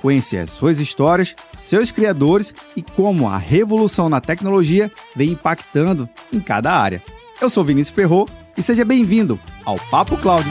Conhecer 0.00 0.38
as 0.38 0.50
suas 0.50 0.78
histórias, 0.78 1.34
seus 1.58 1.92
criadores 1.92 2.54
e 2.74 2.82
como 2.82 3.28
a 3.28 3.36
revolução 3.36 4.08
na 4.08 4.20
tecnologia 4.20 4.90
vem 5.14 5.30
impactando 5.30 6.08
em 6.32 6.40
cada 6.40 6.72
área. 6.72 7.02
Eu 7.40 7.50
sou 7.50 7.64
Vinícius 7.64 7.94
Ferro 7.94 8.28
e 8.56 8.62
seja 8.62 8.84
bem-vindo 8.84 9.38
ao 9.64 9.76
Papo 9.90 10.16
Cloud. 10.16 10.48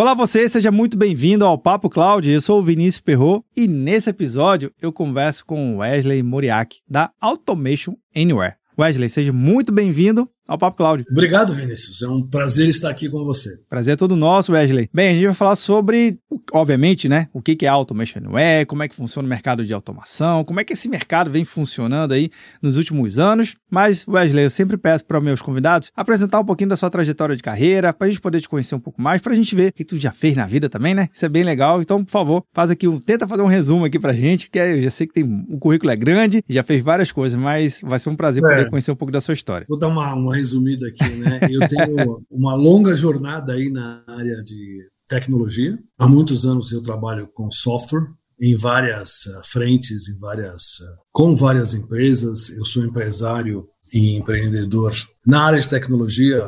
Olá 0.00 0.14
você, 0.14 0.48
seja 0.48 0.72
muito 0.72 0.96
bem-vindo 0.96 1.44
ao 1.44 1.58
Papo 1.58 1.90
Cloud. 1.90 2.26
Eu 2.30 2.40
sou 2.40 2.60
o 2.60 2.62
Vinícius 2.62 3.02
Perro 3.02 3.44
e 3.54 3.68
nesse 3.68 4.08
episódio 4.08 4.72
eu 4.80 4.90
converso 4.90 5.44
com 5.44 5.76
Wesley 5.76 6.22
Moriak 6.22 6.78
da 6.88 7.10
Automation 7.20 7.94
Anywhere. 8.16 8.54
Wesley, 8.78 9.10
seja 9.10 9.30
muito 9.30 9.70
bem-vindo 9.70 10.26
ao 10.50 10.58
Papo 10.58 10.76
Cloud. 10.76 11.04
Obrigado, 11.08 11.54
Vinícius. 11.54 12.02
É 12.02 12.08
um 12.08 12.20
prazer 12.26 12.68
estar 12.68 12.90
aqui 12.90 13.08
com 13.08 13.24
você. 13.24 13.56
Prazer 13.68 13.94
é 13.94 13.96
todo 13.96 14.16
nosso, 14.16 14.52
Wesley. 14.52 14.90
Bem, 14.92 15.10
a 15.10 15.14
gente 15.14 15.26
vai 15.26 15.34
falar 15.34 15.54
sobre, 15.54 16.18
obviamente, 16.52 17.08
né, 17.08 17.28
o 17.32 17.40
que 17.40 17.64
é 17.64 17.68
Automation 17.68 18.36
é, 18.36 18.64
como 18.64 18.82
é 18.82 18.88
que 18.88 18.96
funciona 18.96 19.26
o 19.26 19.28
mercado 19.28 19.64
de 19.64 19.72
automação, 19.72 20.42
como 20.42 20.58
é 20.58 20.64
que 20.64 20.72
esse 20.72 20.88
mercado 20.88 21.30
vem 21.30 21.44
funcionando 21.44 22.12
aí 22.12 22.30
nos 22.60 22.76
últimos 22.76 23.16
anos. 23.16 23.54
Mas, 23.70 24.04
Wesley, 24.08 24.44
eu 24.44 24.50
sempre 24.50 24.76
peço 24.76 25.04
para 25.04 25.20
meus 25.20 25.40
convidados 25.40 25.92
apresentar 25.94 26.40
um 26.40 26.44
pouquinho 26.44 26.70
da 26.70 26.76
sua 26.76 26.90
trajetória 26.90 27.36
de 27.36 27.42
carreira, 27.42 27.92
para 27.92 28.08
a 28.08 28.10
gente 28.10 28.20
poder 28.20 28.40
te 28.40 28.48
conhecer 28.48 28.74
um 28.74 28.80
pouco 28.80 29.00
mais, 29.00 29.20
para 29.20 29.32
a 29.32 29.36
gente 29.36 29.54
ver 29.54 29.68
o 29.68 29.72
que 29.72 29.84
tu 29.84 29.96
já 29.96 30.10
fez 30.10 30.34
na 30.34 30.46
vida 30.46 30.68
também, 30.68 30.94
né? 30.94 31.08
Isso 31.12 31.24
é 31.24 31.28
bem 31.28 31.44
legal. 31.44 31.80
Então, 31.80 32.04
por 32.04 32.10
favor, 32.10 32.44
faz 32.52 32.70
aqui 32.70 32.88
um, 32.88 32.98
tenta 32.98 33.28
fazer 33.28 33.42
um 33.42 33.46
resumo 33.46 33.84
aqui 33.84 34.00
pra 34.00 34.12
gente, 34.12 34.50
que 34.50 34.58
eu 34.58 34.82
já 34.82 34.90
sei 34.90 35.06
que 35.06 35.12
tem 35.12 35.46
o 35.48 35.58
currículo 35.58 35.92
é 35.92 35.96
grande, 35.96 36.42
já 36.48 36.64
fez 36.64 36.82
várias 36.82 37.12
coisas, 37.12 37.40
mas 37.40 37.80
vai 37.84 38.00
ser 38.00 38.10
um 38.10 38.16
prazer 38.16 38.42
é. 38.44 38.48
poder 38.48 38.68
conhecer 38.68 38.90
um 38.90 38.96
pouco 38.96 39.12
da 39.12 39.20
sua 39.20 39.34
história. 39.34 39.64
Vou 39.68 39.78
dar 39.78 39.88
uma, 39.88 40.12
uma 40.14 40.39
resumida 40.40 40.88
aqui, 40.88 41.16
né? 41.16 41.40
Eu 41.50 41.68
tenho 41.68 42.24
uma 42.30 42.54
longa 42.54 42.94
jornada 42.94 43.52
aí 43.52 43.70
na 43.70 44.02
área 44.08 44.42
de 44.42 44.88
tecnologia. 45.08 45.78
Há 45.98 46.08
muitos 46.08 46.46
anos 46.46 46.72
eu 46.72 46.82
trabalho 46.82 47.28
com 47.34 47.50
software 47.50 48.06
em 48.40 48.56
várias 48.56 49.26
uh, 49.26 49.42
frentes, 49.44 50.08
em 50.08 50.18
várias 50.18 50.78
uh, 50.80 51.02
com 51.12 51.36
várias 51.36 51.74
empresas. 51.74 52.50
Eu 52.50 52.64
sou 52.64 52.84
empresário 52.84 53.68
e 53.92 54.16
empreendedor 54.16 54.94
na 55.26 55.46
área 55.46 55.58
de 55.58 55.68
tecnologia 55.68 56.42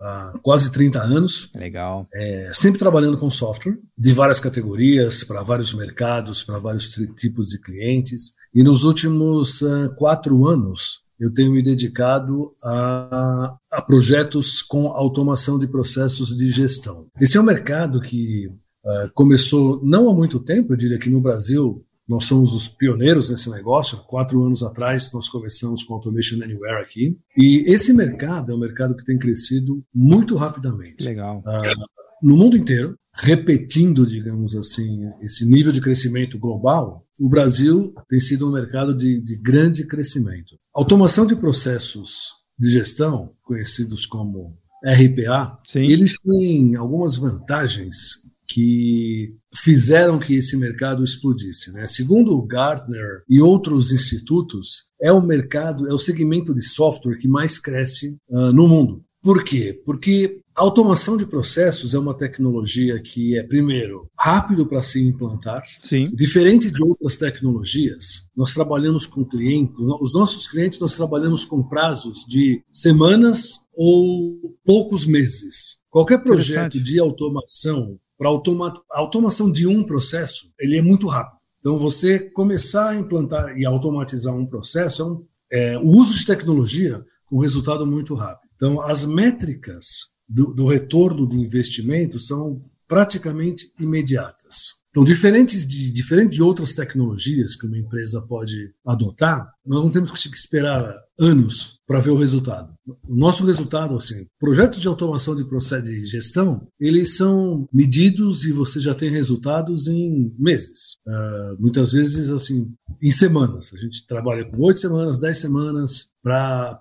há 0.00 0.32
quase 0.42 0.72
30 0.72 1.00
anos. 1.00 1.50
Legal. 1.54 2.08
É, 2.12 2.50
sempre 2.52 2.78
trabalhando 2.78 3.18
com 3.18 3.30
software 3.30 3.78
de 3.96 4.12
várias 4.12 4.40
categorias, 4.40 5.22
para 5.24 5.42
vários 5.42 5.72
mercados, 5.72 6.42
para 6.42 6.58
vários 6.58 6.88
tipos 7.16 7.48
de 7.48 7.60
clientes. 7.60 8.34
E 8.54 8.62
nos 8.62 8.84
últimos 8.84 9.62
uh, 9.62 9.94
quatro 9.96 10.46
anos, 10.46 11.02
eu 11.18 11.32
tenho 11.32 11.52
me 11.52 11.62
dedicado 11.62 12.54
a, 12.62 13.56
a, 13.70 13.82
projetos 13.82 14.62
com 14.62 14.88
automação 14.88 15.58
de 15.58 15.66
processos 15.66 16.36
de 16.36 16.50
gestão. 16.50 17.06
Esse 17.20 17.36
é 17.36 17.40
um 17.40 17.44
mercado 17.44 18.00
que 18.00 18.48
uh, 18.84 19.10
começou 19.14 19.80
não 19.84 20.08
há 20.08 20.14
muito 20.14 20.38
tempo, 20.40 20.72
eu 20.72 20.76
diria 20.76 20.98
que 20.98 21.10
no 21.10 21.20
Brasil 21.20 21.82
nós 22.08 22.24
somos 22.24 22.52
os 22.52 22.68
pioneiros 22.68 23.30
nesse 23.30 23.50
negócio. 23.50 23.98
Quatro 24.06 24.42
anos 24.44 24.62
atrás 24.62 25.12
nós 25.12 25.28
começamos 25.28 25.82
com 25.82 25.94
Automation 25.94 26.36
Anywhere 26.42 26.82
aqui. 26.82 27.18
E 27.36 27.64
esse 27.66 27.92
mercado 27.92 28.52
é 28.52 28.54
um 28.54 28.60
mercado 28.60 28.94
que 28.94 29.04
tem 29.04 29.18
crescido 29.18 29.82
muito 29.92 30.36
rapidamente. 30.36 31.02
Legal. 31.02 31.40
Uh, 31.40 31.96
no 32.22 32.36
mundo 32.36 32.56
inteiro, 32.56 32.96
repetindo, 33.12 34.06
digamos 34.06 34.54
assim, 34.54 35.10
esse 35.20 35.44
nível 35.48 35.72
de 35.72 35.80
crescimento 35.80 36.38
global, 36.38 37.04
o 37.18 37.28
Brasil 37.28 37.94
tem 38.08 38.20
sido 38.20 38.48
um 38.48 38.52
mercado 38.52 38.96
de, 38.96 39.20
de 39.20 39.36
grande 39.36 39.86
crescimento. 39.86 40.56
Automação 40.76 41.26
de 41.26 41.34
processos 41.34 42.34
de 42.58 42.70
gestão, 42.70 43.32
conhecidos 43.42 44.04
como 44.04 44.58
RPA, 44.84 45.58
Sim. 45.66 45.90
eles 45.90 46.18
têm 46.18 46.76
algumas 46.76 47.16
vantagens 47.16 48.26
que 48.46 49.34
fizeram 49.54 50.18
que 50.18 50.34
esse 50.34 50.54
mercado 50.54 51.02
explodisse. 51.02 51.72
Né? 51.72 51.86
Segundo 51.86 52.32
o 52.32 52.46
Gartner 52.46 53.22
e 53.26 53.40
outros 53.40 53.90
institutos, 53.90 54.84
é 55.00 55.10
o 55.10 55.22
mercado, 55.22 55.88
é 55.88 55.94
o 55.94 55.98
segmento 55.98 56.54
de 56.54 56.62
software 56.62 57.18
que 57.18 57.26
mais 57.26 57.58
cresce 57.58 58.18
uh, 58.28 58.52
no 58.52 58.68
mundo. 58.68 59.02
Por 59.26 59.42
quê? 59.42 59.82
Porque 59.84 60.40
a 60.56 60.62
automação 60.62 61.16
de 61.16 61.26
processos 61.26 61.94
é 61.94 61.98
uma 61.98 62.16
tecnologia 62.16 63.02
que 63.02 63.36
é, 63.36 63.42
primeiro, 63.42 64.08
rápido 64.16 64.64
para 64.64 64.80
se 64.80 65.04
implantar. 65.04 65.64
Sim. 65.80 66.04
Diferente 66.14 66.70
de 66.70 66.80
outras 66.80 67.16
tecnologias, 67.16 68.30
nós 68.36 68.54
trabalhamos 68.54 69.04
com 69.04 69.24
clientes, 69.24 69.74
os 70.00 70.14
nossos 70.14 70.46
clientes 70.46 70.78
nós 70.78 70.94
trabalhamos 70.94 71.44
com 71.44 71.60
prazos 71.60 72.24
de 72.24 72.62
semanas 72.70 73.66
ou 73.74 74.56
poucos 74.64 75.04
meses. 75.04 75.78
Qualquer 75.90 76.22
projeto 76.22 76.80
de 76.80 77.00
automação, 77.00 77.98
para 78.16 78.28
automa 78.28 78.80
a 78.92 79.00
automação 79.00 79.50
de 79.50 79.66
um 79.66 79.82
processo, 79.82 80.52
ele 80.56 80.78
é 80.78 80.82
muito 80.82 81.08
rápido. 81.08 81.40
Então, 81.58 81.80
você 81.80 82.20
começar 82.20 82.90
a 82.90 82.94
implantar 82.94 83.58
e 83.58 83.66
automatizar 83.66 84.36
um 84.36 84.46
processo 84.46 85.02
é, 85.02 85.04
um, 85.04 85.26
é 85.50 85.78
o 85.78 85.88
uso 85.88 86.16
de 86.16 86.24
tecnologia 86.24 87.04
com 87.24 87.40
resultado 87.40 87.84
muito 87.84 88.14
rápido. 88.14 88.45
Então, 88.56 88.80
as 88.80 89.04
métricas 89.04 90.16
do, 90.28 90.52
do 90.54 90.66
retorno 90.66 91.26
do 91.26 91.36
investimento 91.36 92.18
são 92.18 92.64
praticamente 92.88 93.70
imediatas. 93.78 94.85
Então, 94.96 95.04
diferentes 95.04 95.68
de, 95.68 95.92
diferente 95.92 96.32
de 96.32 96.42
outras 96.42 96.72
tecnologias 96.72 97.54
que 97.54 97.66
uma 97.66 97.76
empresa 97.76 98.22
pode 98.22 98.72
adotar, 98.82 99.46
nós 99.66 99.84
não 99.84 99.90
temos 99.90 100.10
que 100.10 100.34
esperar 100.34 100.96
anos 101.20 101.78
para 101.86 102.00
ver 102.00 102.12
o 102.12 102.16
resultado. 102.16 102.72
O 103.06 103.14
nosso 103.14 103.44
resultado, 103.44 103.94
assim, 103.94 104.26
projetos 104.40 104.80
de 104.80 104.88
automação 104.88 105.36
de 105.36 105.44
processo 105.44 105.84
de 105.84 106.02
gestão, 106.06 106.66
eles 106.80 107.14
são 107.14 107.68
medidos 107.70 108.46
e 108.46 108.52
você 108.52 108.80
já 108.80 108.94
tem 108.94 109.10
resultados 109.10 109.86
em 109.86 110.34
meses. 110.38 110.96
Uh, 111.06 111.60
muitas 111.60 111.92
vezes, 111.92 112.30
assim, 112.30 112.72
em 113.02 113.10
semanas. 113.10 113.74
A 113.74 113.76
gente 113.76 114.06
trabalha 114.06 114.46
com 114.46 114.62
oito 114.62 114.80
semanas, 114.80 115.20
dez 115.20 115.36
semanas 115.36 116.06
para 116.22 116.78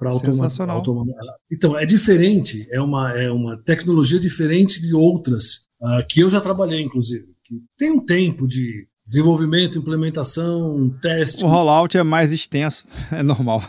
automatizar. 0.71 1.35
Então, 1.51 1.77
é 1.77 1.85
diferente, 1.85 2.65
é 2.71 2.79
uma, 2.79 3.11
é 3.11 3.29
uma 3.29 3.57
tecnologia 3.57 4.21
diferente 4.21 4.81
de 4.81 4.93
outras 4.93 5.65
uh, 5.81 6.07
que 6.07 6.21
eu 6.21 6.29
já 6.29 6.39
trabalhei, 6.39 6.81
inclusive 6.81 7.34
que 7.45 7.61
tem 7.77 7.91
um 7.91 8.03
tempo 8.03 8.47
de 8.47 8.87
desenvolvimento, 9.05 9.77
implementação, 9.77 10.89
teste. 10.99 11.45
O 11.45 11.47
rollout 11.47 11.95
é 11.95 12.01
mais 12.01 12.31
extenso, 12.31 12.85
é 13.13 13.21
normal. 13.21 13.61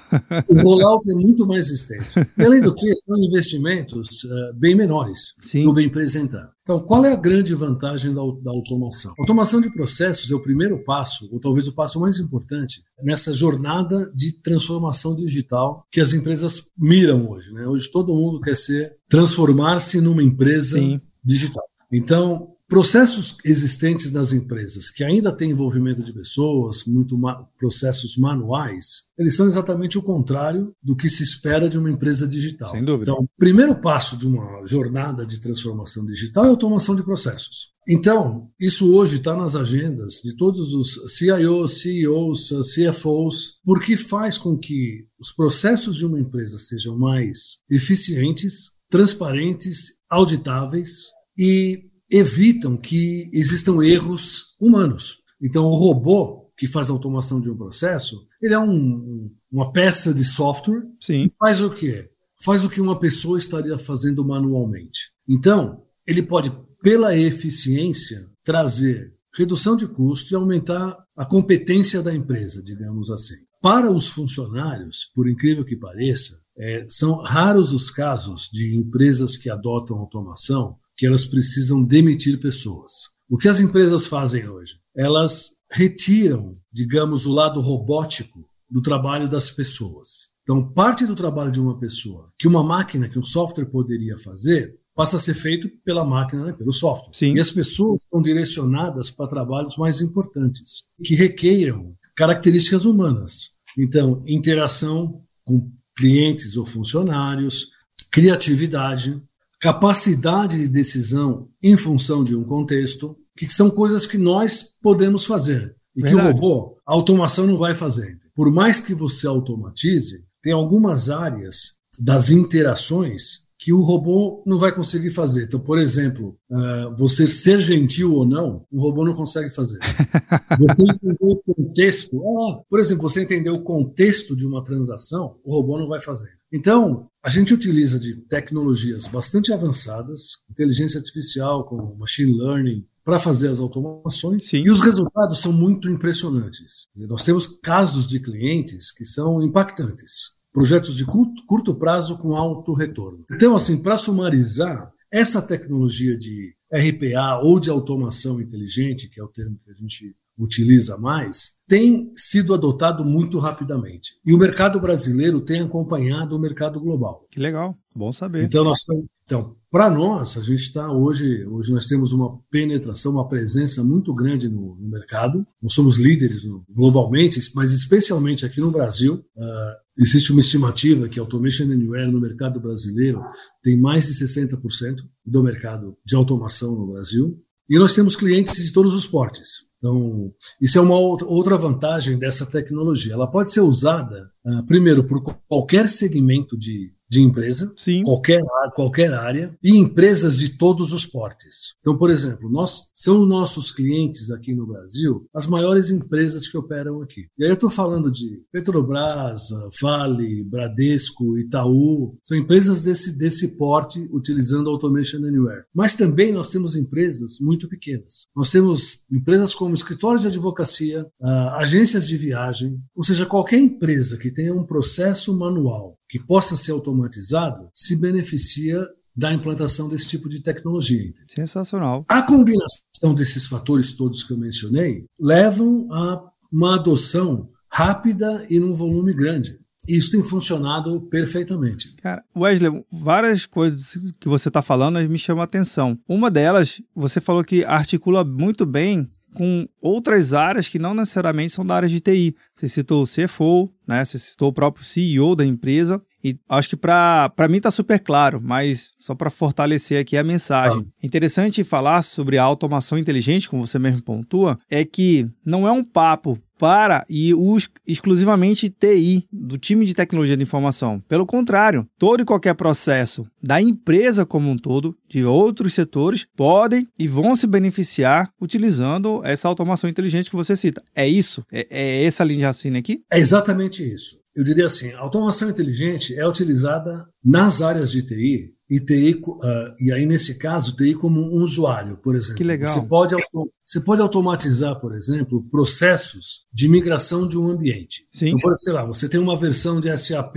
O 0.48 0.62
rollout 0.62 1.10
é 1.10 1.14
muito 1.14 1.46
mais 1.46 1.68
extenso. 1.68 2.18
E, 2.38 2.42
além 2.42 2.62
do 2.62 2.74
que, 2.74 2.90
são 3.04 3.16
investimentos 3.18 4.24
uh, 4.24 4.54
bem 4.54 4.74
menores 4.74 5.34
Sim. 5.40 5.64
do 5.64 5.74
bem 5.74 5.88
apresentar. 5.88 6.50
Então, 6.62 6.80
qual 6.80 7.04
é 7.04 7.12
a 7.12 7.16
grande 7.16 7.54
vantagem 7.54 8.14
da, 8.14 8.22
da, 8.42 8.50
automação? 8.50 9.12
A 9.18 9.22
automação 9.22 9.60
de 9.60 9.70
processos 9.70 10.30
é 10.30 10.34
o 10.34 10.42
primeiro 10.42 10.82
passo, 10.82 11.28
ou 11.30 11.38
talvez 11.38 11.68
o 11.68 11.74
passo 11.74 12.00
mais 12.00 12.18
importante, 12.18 12.82
nessa 13.02 13.34
jornada 13.34 14.10
de 14.14 14.40
transformação 14.40 15.14
digital 15.14 15.86
que 15.92 16.00
as 16.00 16.14
empresas 16.14 16.62
miram 16.76 17.30
hoje. 17.30 17.52
Né? 17.52 17.66
Hoje 17.66 17.90
todo 17.92 18.14
mundo 18.14 18.40
quer 18.40 18.56
ser 18.56 18.96
transformar-se 19.06 20.00
numa 20.00 20.22
empresa 20.22 20.78
Sim. 20.78 21.00
digital. 21.22 21.62
Então, 21.92 22.55
processos 22.68 23.36
existentes 23.44 24.12
nas 24.12 24.32
empresas 24.32 24.90
que 24.90 25.04
ainda 25.04 25.32
têm 25.32 25.50
envolvimento 25.50 26.02
de 26.02 26.12
pessoas, 26.12 26.84
muito 26.84 27.16
ma 27.16 27.44
processos 27.58 28.16
manuais, 28.16 29.04
eles 29.18 29.36
são 29.36 29.46
exatamente 29.46 29.96
o 29.98 30.02
contrário 30.02 30.72
do 30.82 30.96
que 30.96 31.08
se 31.08 31.22
espera 31.22 31.68
de 31.68 31.78
uma 31.78 31.90
empresa 31.90 32.26
digital. 32.26 32.68
Sem 32.68 32.84
dúvida. 32.84 33.12
Então, 33.12 33.24
o 33.24 33.28
primeiro 33.38 33.80
passo 33.80 34.16
de 34.16 34.26
uma 34.26 34.66
jornada 34.66 35.24
de 35.24 35.40
transformação 35.40 36.04
digital 36.04 36.44
é 36.44 36.48
a 36.48 36.50
automação 36.50 36.96
de 36.96 37.02
processos. 37.02 37.74
Então, 37.88 38.50
isso 38.58 38.92
hoje 38.92 39.16
está 39.16 39.36
nas 39.36 39.54
agendas 39.54 40.14
de 40.14 40.36
todos 40.36 40.74
os 40.74 41.16
CIOs, 41.16 41.80
CEOs, 41.82 42.50
CFOs, 42.74 43.60
porque 43.64 43.96
faz 43.96 44.36
com 44.36 44.58
que 44.58 45.06
os 45.20 45.30
processos 45.30 45.94
de 45.94 46.04
uma 46.04 46.18
empresa 46.18 46.58
sejam 46.58 46.98
mais 46.98 47.58
eficientes, 47.70 48.72
transparentes, 48.90 49.92
auditáveis 50.10 51.06
e 51.38 51.84
evitam 52.10 52.76
que 52.76 53.28
existam 53.32 53.82
erros 53.82 54.56
humanos. 54.60 55.18
Então, 55.40 55.64
o 55.64 55.74
robô 55.74 56.50
que 56.56 56.66
faz 56.66 56.88
a 56.88 56.92
automação 56.92 57.40
de 57.40 57.50
um 57.50 57.56
processo, 57.56 58.26
ele 58.40 58.54
é 58.54 58.58
um, 58.58 59.30
uma 59.52 59.72
peça 59.72 60.14
de 60.14 60.24
software 60.24 60.82
Sim. 61.00 61.30
faz 61.38 61.60
o 61.60 61.70
quê? 61.70 62.10
faz 62.38 62.64
o 62.64 62.70
que 62.70 62.80
uma 62.80 62.98
pessoa 62.98 63.38
estaria 63.38 63.78
fazendo 63.78 64.24
manualmente. 64.24 65.10
Então, 65.28 65.82
ele 66.06 66.22
pode, 66.22 66.52
pela 66.82 67.16
eficiência, 67.16 68.30
trazer 68.44 69.14
redução 69.34 69.76
de 69.76 69.86
custo 69.86 70.32
e 70.32 70.36
aumentar 70.36 70.96
a 71.16 71.24
competência 71.24 72.02
da 72.02 72.14
empresa, 72.14 72.62
digamos 72.62 73.10
assim. 73.10 73.34
Para 73.60 73.90
os 73.90 74.08
funcionários, 74.08 75.10
por 75.14 75.28
incrível 75.28 75.64
que 75.64 75.76
pareça, 75.76 76.40
é, 76.56 76.86
são 76.88 77.20
raros 77.20 77.72
os 77.72 77.90
casos 77.90 78.48
de 78.50 78.76
empresas 78.76 79.36
que 79.36 79.50
adotam 79.50 79.98
automação 79.98 80.76
que 80.96 81.06
elas 81.06 81.24
precisam 81.24 81.82
demitir 81.82 82.40
pessoas. 82.40 82.92
O 83.28 83.36
que 83.36 83.48
as 83.48 83.60
empresas 83.60 84.06
fazem 84.06 84.48
hoje? 84.48 84.74
Elas 84.96 85.50
retiram, 85.70 86.52
digamos, 86.72 87.26
o 87.26 87.32
lado 87.32 87.60
robótico 87.60 88.48
do 88.70 88.80
trabalho 88.80 89.28
das 89.28 89.50
pessoas. 89.50 90.28
Então, 90.42 90.72
parte 90.72 91.04
do 91.04 91.16
trabalho 91.16 91.50
de 91.50 91.60
uma 91.60 91.78
pessoa 91.78 92.32
que 92.38 92.46
uma 92.46 92.62
máquina, 92.62 93.08
que 93.08 93.18
um 93.18 93.22
software 93.22 93.66
poderia 93.66 94.16
fazer, 94.16 94.78
passa 94.94 95.16
a 95.16 95.20
ser 95.20 95.34
feito 95.34 95.68
pela 95.84 96.04
máquina, 96.04 96.46
né, 96.46 96.52
pelo 96.52 96.72
software. 96.72 97.10
Sim. 97.12 97.34
E 97.34 97.40
as 97.40 97.50
pessoas 97.50 98.00
são 98.08 98.22
direcionadas 98.22 99.10
para 99.10 99.28
trabalhos 99.28 99.76
mais 99.76 100.00
importantes, 100.00 100.84
que 101.04 101.14
requeiram 101.14 101.94
características 102.16 102.86
humanas. 102.86 103.50
Então, 103.76 104.22
interação 104.26 105.22
com 105.44 105.70
clientes 105.96 106.56
ou 106.56 106.64
funcionários, 106.64 107.70
criatividade, 108.10 109.20
capacidade 109.60 110.58
de 110.58 110.68
decisão 110.68 111.48
em 111.62 111.76
função 111.76 112.22
de 112.22 112.34
um 112.34 112.44
contexto, 112.44 113.16
que 113.36 113.48
são 113.52 113.70
coisas 113.70 114.06
que 114.06 114.18
nós 114.18 114.64
podemos 114.82 115.24
fazer 115.24 115.74
e 115.96 116.02
Verdade. 116.02 116.24
que 116.24 116.30
o 116.30 116.32
robô, 116.32 116.78
a 116.86 116.92
automação 116.92 117.46
não 117.46 117.56
vai 117.56 117.74
fazer. 117.74 118.18
Por 118.34 118.52
mais 118.52 118.78
que 118.78 118.94
você 118.94 119.26
automatize, 119.26 120.24
tem 120.42 120.52
algumas 120.52 121.08
áreas 121.08 121.76
das 121.98 122.30
interações 122.30 123.46
que 123.58 123.72
o 123.72 123.80
robô 123.80 124.42
não 124.46 124.58
vai 124.58 124.72
conseguir 124.72 125.10
fazer. 125.10 125.44
Então, 125.44 125.58
por 125.58 125.78
exemplo, 125.78 126.38
uh, 126.50 126.94
você 126.96 127.26
ser 127.26 127.58
gentil 127.58 128.14
ou 128.14 128.26
não, 128.26 128.64
o 128.70 128.80
robô 128.80 129.04
não 129.04 129.14
consegue 129.14 129.50
fazer. 129.50 129.78
Você 130.60 130.84
entender 130.84 131.16
o 131.20 131.36
contexto, 131.36 132.22
ah, 132.24 132.62
por 132.68 132.80
exemplo, 132.80 133.02
você 133.02 133.22
entender 133.22 133.50
o 133.50 133.62
contexto 133.62 134.34
de 134.34 134.46
uma 134.46 134.64
transação, 134.64 135.36
o 135.44 135.52
robô 135.52 135.78
não 135.78 135.86
vai 135.86 136.00
fazer. 136.00 136.30
Então, 136.56 137.06
a 137.22 137.28
gente 137.28 137.52
utiliza 137.52 138.00
de 138.00 138.14
tecnologias 138.14 139.06
bastante 139.06 139.52
avançadas, 139.52 140.38
inteligência 140.50 140.98
artificial, 140.98 141.64
como 141.64 141.94
machine 141.98 142.32
learning, 142.32 142.86
para 143.04 143.20
fazer 143.20 143.50
as 143.50 143.60
automações 143.60 144.48
Sim. 144.48 144.64
e 144.64 144.70
os 144.70 144.80
resultados 144.80 145.40
são 145.40 145.52
muito 145.52 145.86
impressionantes. 145.90 146.86
Nós 146.96 147.24
temos 147.24 147.46
casos 147.62 148.06
de 148.06 148.18
clientes 148.18 148.90
que 148.90 149.04
são 149.04 149.42
impactantes 149.42 150.34
projetos 150.50 150.96
de 150.96 151.04
curto, 151.04 151.44
curto 151.46 151.74
prazo 151.74 152.16
com 152.16 152.34
alto 152.34 152.72
retorno. 152.72 153.26
Então, 153.30 153.54
assim, 153.54 153.82
para 153.82 153.98
sumarizar, 153.98 154.90
essa 155.12 155.42
tecnologia 155.42 156.16
de 156.16 156.56
RPA 156.72 157.40
ou 157.42 157.60
de 157.60 157.68
automação 157.68 158.40
inteligente, 158.40 159.10
que 159.10 159.20
é 159.20 159.22
o 159.22 159.28
termo 159.28 159.58
que 159.62 159.70
a 159.70 159.74
gente 159.74 160.16
utiliza 160.38 160.96
mais, 160.98 161.56
tem 161.68 162.12
sido 162.14 162.54
adotado 162.54 163.04
muito 163.04 163.38
rapidamente. 163.38 164.14
E 164.24 164.32
o 164.32 164.38
mercado 164.38 164.80
brasileiro 164.80 165.40
tem 165.40 165.60
acompanhado 165.60 166.36
o 166.36 166.38
mercado 166.38 166.78
global. 166.80 167.26
Que 167.30 167.40
legal, 167.40 167.76
bom 167.94 168.12
saber. 168.12 168.44
Então, 168.44 168.64
nós 168.64 168.80
então, 169.26 169.56
para 169.68 169.90
nós, 169.90 170.38
a 170.38 170.40
gente 170.40 170.62
está 170.62 170.88
hoje, 170.92 171.44
hoje 171.46 171.72
nós 171.72 171.86
temos 171.86 172.12
uma 172.12 172.38
penetração, 172.48 173.10
uma 173.10 173.28
presença 173.28 173.82
muito 173.82 174.14
grande 174.14 174.48
no, 174.48 174.76
no 174.76 174.88
mercado. 174.88 175.44
Nós 175.60 175.74
somos 175.74 175.98
líderes 175.98 176.44
no, 176.44 176.64
globalmente, 176.70 177.40
mas 177.52 177.72
especialmente 177.72 178.46
aqui 178.46 178.60
no 178.60 178.70
Brasil. 178.70 179.24
Uh, 179.36 179.74
existe 179.98 180.30
uma 180.30 180.40
estimativa 180.40 181.08
que 181.08 181.18
a 181.18 181.22
Automation 181.22 181.64
Anywhere 181.64 182.10
no 182.10 182.20
mercado 182.20 182.60
brasileiro 182.60 183.20
tem 183.64 183.76
mais 183.76 184.06
de 184.06 184.12
60% 184.12 184.98
do 185.24 185.42
mercado 185.42 185.96
de 186.04 186.14
automação 186.14 186.76
no 186.76 186.92
Brasil. 186.92 187.36
E 187.68 187.76
nós 187.80 187.92
temos 187.92 188.14
clientes 188.14 188.64
de 188.64 188.72
todos 188.72 188.94
os 188.94 189.08
portes. 189.08 189.65
Então, 189.78 190.32
isso 190.60 190.78
é 190.78 190.80
uma 190.80 190.96
outra 190.96 191.56
vantagem 191.56 192.18
dessa 192.18 192.46
tecnologia. 192.46 193.12
Ela 193.12 193.30
pode 193.30 193.52
ser 193.52 193.60
usada, 193.60 194.30
uh, 194.44 194.64
primeiro, 194.66 195.04
por 195.04 195.22
qualquer 195.46 195.86
segmento 195.86 196.56
de, 196.56 196.92
de 197.08 197.22
empresa, 197.22 197.72
Sim. 197.76 198.02
Qualquer, 198.02 198.40
qualquer 198.74 199.12
área, 199.12 199.56
e 199.62 199.76
empresas 199.76 200.38
de 200.38 200.50
todos 200.50 200.92
os 200.92 201.06
portes. 201.06 201.76
Então, 201.80 201.96
por 201.96 202.10
exemplo, 202.10 202.50
nós 202.50 202.90
são 202.92 203.24
nossos 203.24 203.70
clientes 203.70 204.30
aqui 204.30 204.54
no 204.54 204.66
Brasil 204.66 205.26
as 205.34 205.46
maiores 205.46 205.90
empresas 205.90 206.48
que 206.48 206.56
operam 206.56 207.02
aqui. 207.02 207.26
E 207.38 207.44
aí 207.44 207.50
eu 207.50 207.54
estou 207.54 207.70
falando 207.70 208.10
de 208.10 208.42
Petrobras, 208.52 209.48
Vale, 209.80 210.44
Bradesco, 210.44 211.38
Itaú, 211.38 212.18
são 212.24 212.36
empresas 212.36 212.82
desse, 212.82 213.16
desse 213.16 213.56
porte 213.56 214.08
utilizando 214.12 214.70
Automation 214.70 215.18
Anywhere. 215.18 215.64
Mas 215.74 215.94
também 215.94 216.32
nós 216.32 216.50
temos 216.50 216.76
empresas 216.76 217.38
muito 217.40 217.68
pequenas. 217.68 218.26
Nós 218.34 218.50
temos 218.50 219.04
empresas 219.10 219.54
como 219.54 219.74
escritórios 219.74 220.22
de 220.22 220.28
advocacia, 220.28 221.06
uh, 221.20 221.26
agências 221.54 222.06
de 222.06 222.16
viagem, 222.16 222.80
ou 222.94 223.02
seja, 223.02 223.26
qualquer 223.26 223.58
empresa 223.58 224.16
que 224.16 224.30
tenha 224.30 224.54
um 224.54 224.64
processo 224.64 225.36
manual 225.36 225.98
que 226.08 226.18
possa 226.18 226.56
ser 226.56 226.72
automatizado 226.72 227.68
se 227.74 227.96
beneficia 227.96 228.84
da 229.16 229.32
implantação 229.32 229.88
desse 229.88 230.06
tipo 230.06 230.28
de 230.28 230.42
tecnologia. 230.42 231.12
Sensacional. 231.26 232.04
A 232.08 232.22
combinação 232.22 233.14
desses 233.14 233.46
fatores 233.46 233.92
todos 233.92 234.22
que 234.22 234.32
eu 234.32 234.38
mencionei 234.38 235.06
levam 235.18 235.90
a 235.90 236.22
uma 236.52 236.76
adoção 236.76 237.48
rápida 237.70 238.46
e 238.50 238.60
num 238.60 238.74
volume 238.74 239.14
grande. 239.14 239.58
Isso 239.88 240.10
tem 240.10 240.22
funcionado 240.22 241.00
perfeitamente. 241.02 241.94
Cara, 241.96 242.24
Wesley, 242.36 242.84
várias 242.90 243.46
coisas 243.46 244.10
que 244.18 244.28
você 244.28 244.48
está 244.48 244.60
falando 244.60 244.98
me 245.08 245.18
chamam 245.18 245.42
a 245.42 245.44
atenção. 245.44 245.98
Uma 246.08 246.30
delas, 246.30 246.80
você 246.94 247.20
falou 247.20 247.44
que 247.44 247.64
articula 247.64 248.24
muito 248.24 248.66
bem 248.66 249.08
com 249.36 249.68
outras 249.82 250.32
áreas 250.32 250.66
que 250.66 250.78
não 250.78 250.94
necessariamente 250.94 251.52
são 251.52 251.64
da 251.64 251.74
área 251.74 251.88
de 251.88 252.00
TI. 252.00 252.34
Você 252.54 252.66
citou 252.66 253.02
o 253.02 253.06
CFO, 253.06 253.70
né? 253.86 254.02
Você 254.02 254.18
citou 254.18 254.48
o 254.48 254.52
próprio 254.52 254.82
CEO 254.82 255.36
da 255.36 255.44
empresa. 255.44 256.02
E 256.24 256.38
acho 256.48 256.70
que 256.70 256.76
para 256.76 257.30
mim 257.50 257.58
está 257.58 257.70
super 257.70 258.00
claro, 258.00 258.40
mas 258.42 258.92
só 258.98 259.14
para 259.14 259.28
fortalecer 259.28 260.00
aqui 260.00 260.16
a 260.16 260.24
mensagem. 260.24 260.86
Ah. 260.88 261.06
Interessante 261.06 261.62
falar 261.62 262.00
sobre 262.00 262.38
a 262.38 262.42
automação 262.42 262.96
inteligente, 262.96 263.46
como 263.46 263.66
você 263.66 263.78
mesmo 263.78 264.02
pontua, 264.02 264.58
é 264.70 264.86
que 264.86 265.28
não 265.44 265.68
é 265.68 265.70
um 265.70 265.84
papo 265.84 266.38
para 266.58 267.04
e 267.08 267.34
os 267.34 267.68
exclusivamente 267.86 268.68
TI, 268.68 269.26
do 269.32 269.58
time 269.58 269.84
de 269.84 269.94
tecnologia 269.94 270.36
de 270.36 270.42
informação. 270.42 271.00
Pelo 271.08 271.26
contrário, 271.26 271.86
todo 271.98 272.22
e 272.22 272.24
qualquer 272.24 272.54
processo 272.54 273.26
da 273.42 273.60
empresa 273.60 274.26
como 274.26 274.50
um 274.50 274.56
todo, 274.56 274.96
de 275.08 275.24
outros 275.24 275.74
setores, 275.74 276.26
podem 276.36 276.88
e 276.98 277.06
vão 277.06 277.36
se 277.36 277.46
beneficiar 277.46 278.30
utilizando 278.40 279.20
essa 279.24 279.48
automação 279.48 279.88
inteligente 279.88 280.30
que 280.30 280.36
você 280.36 280.56
cita. 280.56 280.82
É 280.94 281.06
isso? 281.08 281.44
É, 281.52 281.66
é 281.70 282.04
essa 282.04 282.24
linha 282.24 282.40
de 282.40 282.44
raciocínio 282.44 282.78
aqui? 282.78 283.02
É 283.10 283.18
exatamente 283.18 283.82
isso. 283.82 284.25
Eu 284.36 284.44
diria 284.44 284.66
assim, 284.66 284.92
a 284.92 285.00
automação 285.00 285.48
inteligente 285.48 286.14
é 286.14 286.28
utilizada 286.28 287.06
nas 287.24 287.62
áreas 287.62 287.90
de 287.90 288.02
TI 288.02 288.54
e 288.68 288.80
TI, 288.80 289.22
uh, 289.26 289.74
e 289.80 289.92
aí 289.92 290.04
nesse 290.04 290.38
caso, 290.38 290.76
TI 290.76 290.94
como 290.94 291.20
um 291.20 291.42
usuário, 291.42 291.96
por 291.96 292.14
exemplo. 292.16 292.36
Que 292.36 292.44
legal. 292.44 292.74
Você 292.74 292.86
pode, 292.86 293.16
você 293.64 293.80
pode 293.80 294.02
automatizar, 294.02 294.78
por 294.80 294.94
exemplo, 294.94 295.42
processos 295.50 296.44
de 296.52 296.68
migração 296.68 297.26
de 297.26 297.38
um 297.38 297.48
ambiente. 297.48 298.04
Sim. 298.12 298.34
Então, 298.36 298.54
sei 298.56 298.72
lá, 298.72 298.84
você 298.84 299.08
tem 299.08 299.20
uma 299.20 299.38
versão 299.38 299.80
de 299.80 299.96
SAP, 299.96 300.36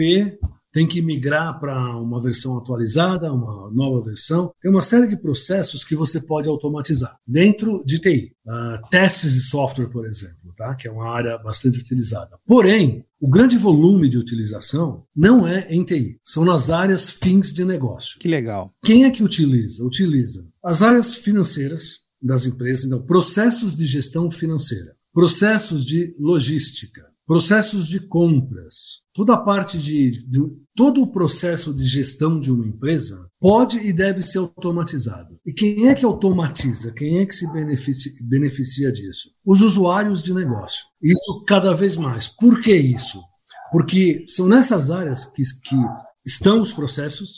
tem 0.71 0.87
que 0.87 1.01
migrar 1.01 1.59
para 1.59 1.97
uma 1.97 2.21
versão 2.21 2.57
atualizada, 2.57 3.33
uma 3.33 3.71
nova 3.71 4.03
versão. 4.03 4.51
Tem 4.61 4.69
uma 4.69 4.81
série 4.81 5.07
de 5.07 5.17
processos 5.17 5.83
que 5.83 5.95
você 5.95 6.21
pode 6.21 6.47
automatizar 6.49 7.17
dentro 7.25 7.83
de 7.85 7.99
TI. 7.99 8.33
Uh, 8.45 8.51
ah, 8.51 8.81
testes 8.89 9.33
de 9.33 9.41
software, 9.41 9.89
por 9.89 10.07
exemplo 10.07 10.39
tá? 10.59 10.75
que 10.75 10.87
é 10.87 10.91
uma 10.91 11.09
área 11.09 11.37
bastante 11.37 11.79
utilizada. 11.79 12.37
Porém, 12.45 13.05
o 13.19 13.29
grande 13.29 13.57
volume 13.57 14.09
de 14.09 14.17
utilização 14.17 15.05
não 15.15 15.47
é 15.47 15.73
em 15.73 15.83
TI, 15.83 16.19
são 16.23 16.43
nas 16.43 16.69
áreas 16.69 17.09
fins 17.09 17.51
de 17.51 17.63
negócio. 17.63 18.19
Que 18.19 18.27
legal. 18.27 18.73
Quem 18.83 19.05
é 19.05 19.09
que 19.11 19.23
utiliza? 19.23 19.83
Utiliza 19.83 20.45
as 20.63 20.81
áreas 20.81 21.15
financeiras 21.15 22.09
das 22.21 22.45
empresas, 22.45 22.85
então, 22.85 23.01
processos 23.01 23.75
de 23.75 23.85
gestão 23.85 24.29
financeira, 24.29 24.93
processos 25.13 25.85
de 25.85 26.13
logística, 26.19 27.08
processos 27.29 27.87
de 27.87 27.99
compras, 27.99 29.03
toda 29.13 29.35
a 29.35 29.37
parte 29.37 29.77
de, 29.77 30.09
de, 30.27 30.39
todo 30.75 31.03
o 31.03 31.11
processo 31.11 31.71
de 31.71 31.85
gestão 31.85 32.39
de 32.39 32.51
uma 32.51 32.65
empresa 32.65 33.29
pode 33.39 33.77
e 33.77 33.93
deve 33.93 34.23
ser 34.23 34.39
automatizado. 34.39 35.37
E 35.45 35.53
quem 35.53 35.89
é 35.89 35.93
que 35.93 36.03
automatiza? 36.03 36.91
Quem 36.91 37.19
é 37.19 37.25
que 37.27 37.35
se 37.35 37.45
beneficia, 37.53 38.11
beneficia 38.23 38.91
disso? 38.91 39.29
Os 39.45 39.61
usuários 39.61 40.23
de 40.23 40.33
negócio. 40.33 40.83
Isso 41.03 41.43
cada 41.45 41.71
vez 41.75 41.97
mais. 41.97 42.27
Por 42.27 42.61
que 42.61 42.75
isso? 42.75 43.21
Porque 43.71 44.25
são 44.27 44.47
nessas 44.47 44.89
áreas 44.89 45.23
que, 45.23 45.43
que 45.65 45.75
estão 46.25 46.59
os 46.59 46.71
processos. 46.71 47.37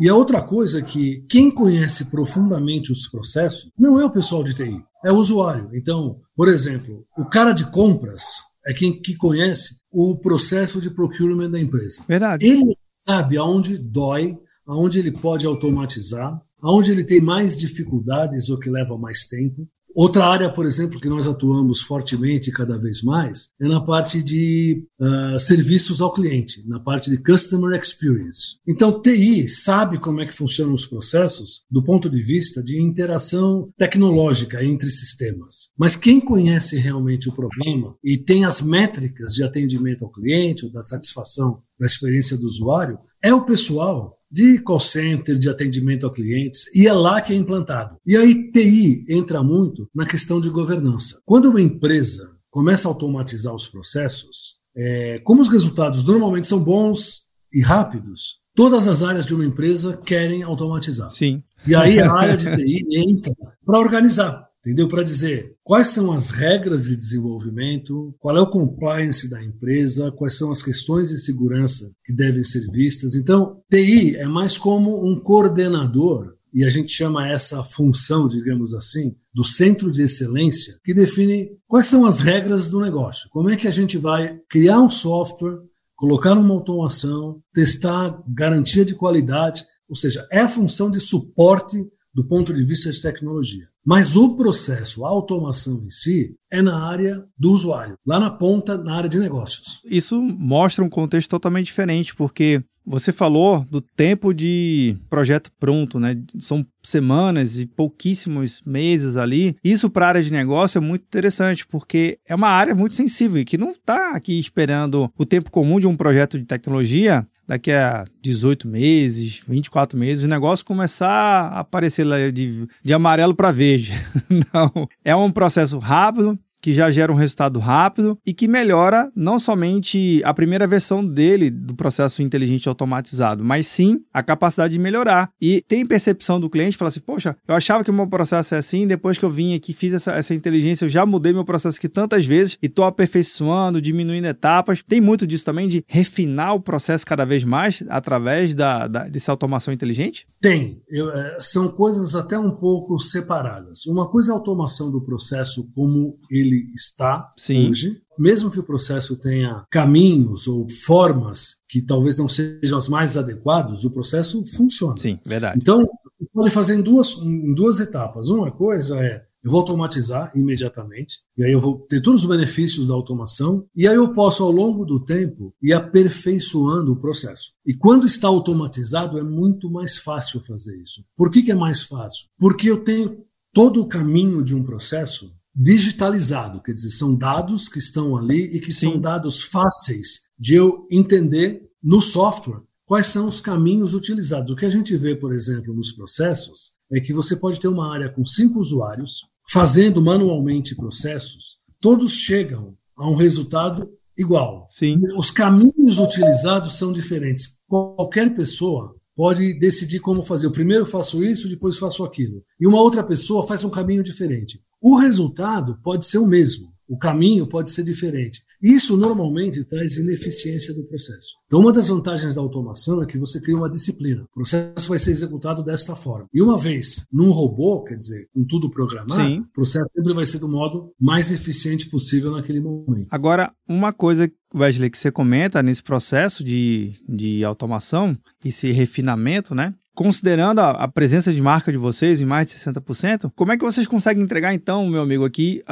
E 0.00 0.08
a 0.08 0.16
outra 0.16 0.42
coisa 0.42 0.80
é 0.80 0.82
que 0.82 1.24
quem 1.30 1.48
conhece 1.48 2.06
profundamente 2.06 2.90
os 2.90 3.06
processos 3.06 3.70
não 3.78 4.00
é 4.00 4.04
o 4.04 4.10
pessoal 4.10 4.42
de 4.42 4.52
TI, 4.52 4.82
é 5.04 5.12
o 5.12 5.16
usuário. 5.16 5.70
Então, 5.74 6.18
por 6.34 6.48
exemplo, 6.48 7.06
o 7.16 7.24
cara 7.24 7.52
de 7.52 7.70
compras 7.70 8.50
é 8.66 8.72
quem 8.72 9.00
que 9.00 9.16
conhece 9.16 9.80
o 9.90 10.16
processo 10.16 10.80
de 10.80 10.90
procurement 10.90 11.50
da 11.50 11.60
empresa. 11.60 12.04
Verdade. 12.08 12.46
Ele 12.46 12.76
sabe 13.00 13.36
aonde 13.36 13.76
dói, 13.76 14.36
aonde 14.66 14.98
ele 14.98 15.12
pode 15.12 15.46
automatizar, 15.46 16.40
aonde 16.60 16.92
ele 16.92 17.04
tem 17.04 17.20
mais 17.20 17.58
dificuldades 17.58 18.48
ou 18.48 18.58
que 18.58 18.70
leva 18.70 18.96
mais 18.96 19.26
tempo, 19.26 19.68
Outra 19.94 20.26
área, 20.26 20.50
por 20.50 20.66
exemplo, 20.66 21.00
que 21.00 21.08
nós 21.08 21.26
atuamos 21.26 21.82
fortemente 21.82 22.50
cada 22.50 22.78
vez 22.78 23.02
mais 23.02 23.50
é 23.60 23.68
na 23.68 23.80
parte 23.80 24.22
de 24.22 24.84
uh, 25.00 25.38
serviços 25.38 26.00
ao 26.00 26.12
cliente, 26.12 26.66
na 26.66 26.80
parte 26.80 27.10
de 27.10 27.18
Customer 27.18 27.78
Experience. 27.78 28.56
Então, 28.66 29.00
TI 29.00 29.46
sabe 29.48 29.98
como 29.98 30.20
é 30.20 30.26
que 30.26 30.34
funcionam 30.34 30.72
os 30.72 30.86
processos 30.86 31.64
do 31.70 31.82
ponto 31.82 32.08
de 32.08 32.22
vista 32.22 32.62
de 32.62 32.80
interação 32.80 33.70
tecnológica 33.76 34.64
entre 34.64 34.88
sistemas. 34.88 35.70
Mas 35.78 35.96
quem 35.96 36.20
conhece 36.20 36.78
realmente 36.78 37.28
o 37.28 37.34
problema 37.34 37.94
e 38.02 38.16
tem 38.16 38.44
as 38.44 38.62
métricas 38.62 39.34
de 39.34 39.42
atendimento 39.42 40.04
ao 40.04 40.12
cliente 40.12 40.64
ou 40.64 40.72
da 40.72 40.82
satisfação 40.82 41.62
da 41.78 41.86
experiência 41.86 42.36
do 42.36 42.46
usuário 42.46 42.98
é 43.22 43.32
o 43.32 43.44
pessoal 43.44 44.18
de 44.32 44.58
call 44.60 44.80
center, 44.80 45.38
de 45.38 45.50
atendimento 45.50 46.06
a 46.06 46.12
clientes, 46.12 46.74
e 46.74 46.88
é 46.88 46.92
lá 46.92 47.20
que 47.20 47.34
é 47.34 47.36
implantado. 47.36 47.96
E 48.06 48.16
aí 48.16 48.50
TI 48.50 49.04
entra 49.10 49.42
muito 49.42 49.88
na 49.94 50.06
questão 50.06 50.40
de 50.40 50.48
governança. 50.48 51.20
Quando 51.26 51.50
uma 51.50 51.60
empresa 51.60 52.30
começa 52.50 52.88
a 52.88 52.90
automatizar 52.90 53.54
os 53.54 53.68
processos, 53.68 54.56
é, 54.74 55.20
como 55.24 55.42
os 55.42 55.48
resultados 55.48 56.04
normalmente 56.04 56.48
são 56.48 56.58
bons 56.58 57.24
e 57.52 57.60
rápidos, 57.60 58.40
todas 58.54 58.88
as 58.88 59.02
áreas 59.02 59.26
de 59.26 59.34
uma 59.34 59.44
empresa 59.44 59.98
querem 59.98 60.42
automatizar. 60.42 61.10
Sim. 61.10 61.42
E 61.66 61.74
aí 61.74 62.00
a 62.00 62.10
área 62.16 62.36
de 62.36 62.44
TI 62.44 62.86
entra 62.90 63.34
para 63.66 63.78
organizar 63.78 64.48
entendeu? 64.64 64.88
Para 64.88 65.02
dizer 65.02 65.56
quais 65.62 65.88
são 65.88 66.12
as 66.12 66.30
regras 66.30 66.84
de 66.84 66.96
desenvolvimento, 66.96 68.14
qual 68.18 68.36
é 68.36 68.40
o 68.40 68.50
compliance 68.50 69.28
da 69.28 69.42
empresa, 69.42 70.12
quais 70.12 70.38
são 70.38 70.50
as 70.50 70.62
questões 70.62 71.10
de 71.10 71.18
segurança 71.18 71.92
que 72.04 72.12
devem 72.12 72.44
ser 72.44 72.70
vistas. 72.70 73.14
Então, 73.14 73.60
TI 73.70 74.16
é 74.16 74.26
mais 74.26 74.56
como 74.56 75.04
um 75.06 75.20
coordenador, 75.20 76.34
e 76.54 76.64
a 76.64 76.70
gente 76.70 76.92
chama 76.92 77.28
essa 77.28 77.64
função, 77.64 78.28
digamos 78.28 78.74
assim, 78.74 79.16
do 79.32 79.42
centro 79.42 79.90
de 79.90 80.02
excelência, 80.02 80.78
que 80.84 80.92
define 80.92 81.50
quais 81.66 81.86
são 81.86 82.04
as 82.04 82.20
regras 82.20 82.68
do 82.68 82.80
negócio. 82.80 83.28
Como 83.30 83.48
é 83.48 83.56
que 83.56 83.66
a 83.66 83.70
gente 83.70 83.96
vai 83.96 84.38
criar 84.50 84.78
um 84.78 84.88
software, 84.88 85.58
colocar 85.96 86.36
uma 86.36 86.52
automação, 86.52 87.40
testar 87.54 88.22
garantia 88.28 88.84
de 88.84 88.94
qualidade, 88.94 89.64
ou 89.88 89.96
seja, 89.96 90.26
é 90.30 90.40
a 90.40 90.48
função 90.48 90.90
de 90.90 91.00
suporte 91.00 91.82
do 92.14 92.26
ponto 92.26 92.52
de 92.52 92.64
vista 92.64 92.90
de 92.90 93.00
tecnologia. 93.00 93.71
Mas 93.84 94.14
o 94.14 94.36
processo, 94.36 95.04
a 95.04 95.08
automação 95.08 95.82
em 95.84 95.90
si, 95.90 96.34
é 96.50 96.62
na 96.62 96.88
área 96.88 97.24
do 97.36 97.50
usuário, 97.50 97.96
lá 98.06 98.20
na 98.20 98.30
ponta, 98.30 98.78
na 98.78 98.96
área 98.96 99.08
de 99.08 99.18
negócios. 99.18 99.80
Isso 99.84 100.20
mostra 100.20 100.84
um 100.84 100.88
contexto 100.88 101.30
totalmente 101.30 101.66
diferente, 101.66 102.14
porque 102.14 102.62
você 102.84 103.12
falou 103.12 103.64
do 103.70 103.80
tempo 103.80 104.32
de 104.32 104.96
projeto 105.08 105.50
pronto, 105.58 105.98
né? 105.98 106.20
São 106.38 106.66
semanas 106.82 107.60
e 107.60 107.66
pouquíssimos 107.66 108.60
meses 108.66 109.16
ali. 109.16 109.56
Isso 109.62 109.88
para 109.88 110.06
a 110.06 110.08
área 110.08 110.22
de 110.22 110.32
negócio 110.32 110.78
é 110.78 110.80
muito 110.80 111.02
interessante, 111.02 111.66
porque 111.66 112.18
é 112.26 112.34
uma 112.34 112.48
área 112.48 112.74
muito 112.74 112.96
sensível 112.96 113.40
e 113.40 113.44
que 113.44 113.58
não 113.58 113.70
está 113.70 114.16
aqui 114.16 114.38
esperando 114.38 115.10
o 115.16 115.24
tempo 115.24 115.50
comum 115.50 115.78
de 115.78 115.86
um 115.86 115.96
projeto 115.96 116.38
de 116.38 116.44
tecnologia 116.44 117.26
daqui 117.52 117.70
a 117.70 118.06
18 118.22 118.66
meses, 118.66 119.42
24 119.46 119.98
meses, 119.98 120.24
o 120.24 120.28
negócio 120.28 120.64
começar 120.64 121.06
a 121.06 121.60
aparecer 121.60 122.32
de, 122.32 122.66
de 122.82 122.94
amarelo 122.94 123.34
para 123.34 123.52
verde. 123.52 123.92
Não. 124.54 124.88
É 125.04 125.14
um 125.14 125.30
processo 125.30 125.78
rápido, 125.78 126.38
que 126.62 126.72
já 126.72 126.90
gera 126.90 127.12
um 127.12 127.16
resultado 127.16 127.58
rápido 127.58 128.16
e 128.24 128.32
que 128.32 128.46
melhora 128.46 129.10
não 129.14 129.38
somente 129.38 130.22
a 130.24 130.32
primeira 130.32 130.66
versão 130.66 131.04
dele 131.04 131.50
do 131.50 131.74
processo 131.74 132.22
inteligente 132.22 132.68
automatizado, 132.68 133.44
mas 133.44 133.66
sim 133.66 134.00
a 134.14 134.22
capacidade 134.22 134.72
de 134.72 134.78
melhorar. 134.78 135.30
E 135.40 135.62
tem 135.66 135.84
percepção 135.84 136.38
do 136.38 136.48
cliente, 136.48 136.76
fala 136.76 136.88
assim: 136.88 137.00
Poxa, 137.00 137.36
eu 137.46 137.54
achava 137.54 137.82
que 137.82 137.90
o 137.90 137.94
meu 137.94 138.06
processo 138.06 138.54
é 138.54 138.58
assim, 138.58 138.86
depois 138.86 139.18
que 139.18 139.24
eu 139.24 139.30
vim 139.30 139.54
aqui, 139.54 139.72
fiz 139.72 139.92
essa, 139.92 140.12
essa 140.12 140.34
inteligência, 140.34 140.84
eu 140.84 140.88
já 140.88 141.04
mudei 141.04 141.32
meu 141.32 141.44
processo 141.44 141.78
aqui 141.78 141.88
tantas 141.88 142.24
vezes 142.24 142.56
e 142.62 142.66
estou 142.66 142.84
aperfeiçoando, 142.84 143.80
diminuindo 143.80 144.26
etapas. 144.26 144.82
Tem 144.86 145.00
muito 145.00 145.26
disso 145.26 145.44
também 145.44 145.66
de 145.66 145.84
refinar 145.88 146.54
o 146.54 146.60
processo 146.60 147.04
cada 147.04 147.24
vez 147.24 147.42
mais 147.42 147.82
através 147.88 148.54
da, 148.54 148.86
da 148.86 149.08
dessa 149.08 149.32
automação 149.32 149.74
inteligente? 149.74 150.26
Tem. 150.40 150.80
Eu, 150.88 151.10
é, 151.10 151.36
são 151.40 151.68
coisas 151.68 152.14
até 152.14 152.38
um 152.38 152.50
pouco 152.50 152.98
separadas. 152.98 153.86
Uma 153.86 154.08
coisa 154.08 154.30
é 154.30 154.34
a 154.34 154.38
automação 154.38 154.90
do 154.90 155.00
processo 155.00 155.70
como 155.74 156.18
ele 156.30 156.51
ele 156.52 156.72
está 156.74 157.32
Sim. 157.36 157.68
hoje, 157.68 158.02
mesmo 158.18 158.50
que 158.50 158.60
o 158.60 158.64
processo 158.64 159.16
tenha 159.16 159.64
caminhos 159.70 160.46
ou 160.46 160.68
formas 160.68 161.56
que 161.68 161.80
talvez 161.80 162.18
não 162.18 162.28
sejam 162.28 162.78
as 162.78 162.88
mais 162.88 163.16
adequadas, 163.16 163.84
o 163.84 163.90
processo 163.90 164.44
funciona. 164.46 164.96
Sim, 164.98 165.18
verdade. 165.26 165.58
Então, 165.60 165.88
pode 166.32 166.50
fazer 166.50 166.76
em 166.76 166.82
duas, 166.82 167.16
em 167.18 167.54
duas 167.54 167.80
etapas. 167.80 168.28
Uma 168.28 168.50
coisa 168.50 168.98
é 169.00 169.24
eu 169.42 169.50
vou 169.50 169.60
automatizar 169.60 170.30
imediatamente, 170.36 171.18
e 171.36 171.42
aí 171.42 171.50
eu 171.50 171.60
vou 171.60 171.80
ter 171.88 172.00
todos 172.00 172.22
os 172.22 172.28
benefícios 172.28 172.86
da 172.86 172.94
automação, 172.94 173.66
e 173.74 173.88
aí 173.88 173.96
eu 173.96 174.12
posso, 174.12 174.44
ao 174.44 174.52
longo 174.52 174.84
do 174.84 175.04
tempo, 175.04 175.52
ir 175.60 175.72
aperfeiçoando 175.72 176.92
o 176.92 176.96
processo. 176.96 177.52
E 177.66 177.74
quando 177.74 178.06
está 178.06 178.28
automatizado, 178.28 179.18
é 179.18 179.22
muito 179.22 179.68
mais 179.68 179.98
fácil 179.98 180.38
fazer 180.40 180.80
isso. 180.80 181.04
Por 181.16 181.28
que, 181.28 181.42
que 181.42 181.50
é 181.50 181.56
mais 181.56 181.82
fácil? 181.82 182.28
Porque 182.38 182.70
eu 182.70 182.84
tenho 182.84 183.24
todo 183.52 183.82
o 183.82 183.88
caminho 183.88 184.44
de 184.44 184.54
um 184.54 184.62
processo 184.62 185.34
digitalizado, 185.54 186.62
quer 186.62 186.72
dizer, 186.72 186.90
são 186.90 187.14
dados 187.14 187.68
que 187.68 187.78
estão 187.78 188.16
ali 188.16 188.56
e 188.56 188.60
que 188.60 188.72
Sim. 188.72 188.92
são 188.92 189.00
dados 189.00 189.42
fáceis 189.42 190.22
de 190.38 190.54
eu 190.54 190.86
entender 190.90 191.68
no 191.82 192.00
software 192.00 192.62
quais 192.86 193.06
são 193.06 193.26
os 193.26 193.40
caminhos 193.40 193.94
utilizados. 193.94 194.52
O 194.52 194.56
que 194.56 194.66
a 194.66 194.70
gente 194.70 194.96
vê, 194.96 195.14
por 195.14 195.34
exemplo, 195.34 195.74
nos 195.74 195.92
processos 195.92 196.72
é 196.90 197.00
que 197.00 197.12
você 197.12 197.36
pode 197.36 197.60
ter 197.60 197.68
uma 197.68 197.92
área 197.92 198.10
com 198.10 198.24
cinco 198.24 198.58
usuários 198.58 199.20
fazendo 199.50 200.00
manualmente 200.00 200.74
processos, 200.74 201.58
todos 201.80 202.12
chegam 202.12 202.74
a 202.96 203.08
um 203.08 203.14
resultado 203.14 203.88
igual. 204.16 204.66
Sim. 204.70 205.00
Os 205.16 205.30
caminhos 205.30 205.98
utilizados 205.98 206.78
são 206.78 206.92
diferentes. 206.92 207.60
Qualquer 207.68 208.34
pessoa 208.34 208.94
pode 209.14 209.58
decidir 209.58 210.00
como 210.00 210.22
fazer. 210.22 210.46
Eu 210.46 210.52
primeiro 210.52 210.86
faço 210.86 211.22
isso, 211.22 211.48
depois 211.48 211.78
faço 211.78 212.04
aquilo. 212.04 212.42
E 212.58 212.66
uma 212.66 212.80
outra 212.80 213.02
pessoa 213.04 213.46
faz 213.46 213.64
um 213.64 213.70
caminho 213.70 214.02
diferente. 214.02 214.60
O 214.82 214.98
resultado 214.98 215.78
pode 215.80 216.04
ser 216.04 216.18
o 216.18 216.26
mesmo, 216.26 216.72
o 216.88 216.98
caminho 216.98 217.46
pode 217.46 217.70
ser 217.70 217.84
diferente. 217.84 218.42
Isso 218.60 218.96
normalmente 218.96 219.64
traz 219.64 219.96
ineficiência 219.96 220.74
do 220.74 220.84
processo. 220.84 221.36
Então, 221.46 221.60
uma 221.60 221.72
das 221.72 221.86
vantagens 221.86 222.34
da 222.34 222.40
automação 222.40 223.00
é 223.00 223.06
que 223.06 223.16
você 223.16 223.40
cria 223.40 223.56
uma 223.56 223.70
disciplina. 223.70 224.22
O 224.22 224.34
processo 224.34 224.88
vai 224.88 224.98
ser 224.98 225.12
executado 225.12 225.62
desta 225.64 225.94
forma. 225.94 226.26
E 226.34 226.42
uma 226.42 226.58
vez 226.58 227.06
num 227.12 227.30
robô, 227.30 227.84
quer 227.84 227.96
dizer, 227.96 228.28
com 228.34 228.44
tudo 228.44 228.70
programado, 228.70 229.22
Sim. 229.22 229.40
o 229.40 229.52
processo 229.52 229.88
sempre 229.94 230.14
vai 230.14 230.26
ser 230.26 230.38
do 230.38 230.48
modo 230.48 230.92
mais 231.00 231.30
eficiente 231.30 231.88
possível 231.88 232.32
naquele 232.32 232.60
momento. 232.60 233.06
Agora, 233.10 233.52
uma 233.68 233.92
coisa 233.92 234.30
Wesley, 234.54 234.90
que 234.90 234.98
você 234.98 235.10
comenta 235.10 235.62
nesse 235.62 235.82
processo 235.82 236.44
de, 236.44 236.94
de 237.08 237.42
automação, 237.44 238.16
esse 238.44 238.70
refinamento, 238.70 239.54
né? 239.54 239.74
Considerando 239.94 240.60
a, 240.60 240.70
a, 240.70 240.88
presença 240.88 241.32
de 241.32 241.40
marca 241.40 241.70
de 241.70 241.76
vocês 241.78 242.20
em 242.20 242.24
mais 242.24 242.46
de 242.46 242.58
60%, 242.58 243.30
como 243.34 243.52
é 243.52 243.58
que 243.58 243.64
vocês 243.64 243.86
conseguem 243.86 244.22
entregar, 244.22 244.54
então, 244.54 244.86
meu 244.88 245.02
amigo, 245.02 245.24
aqui 245.24 245.62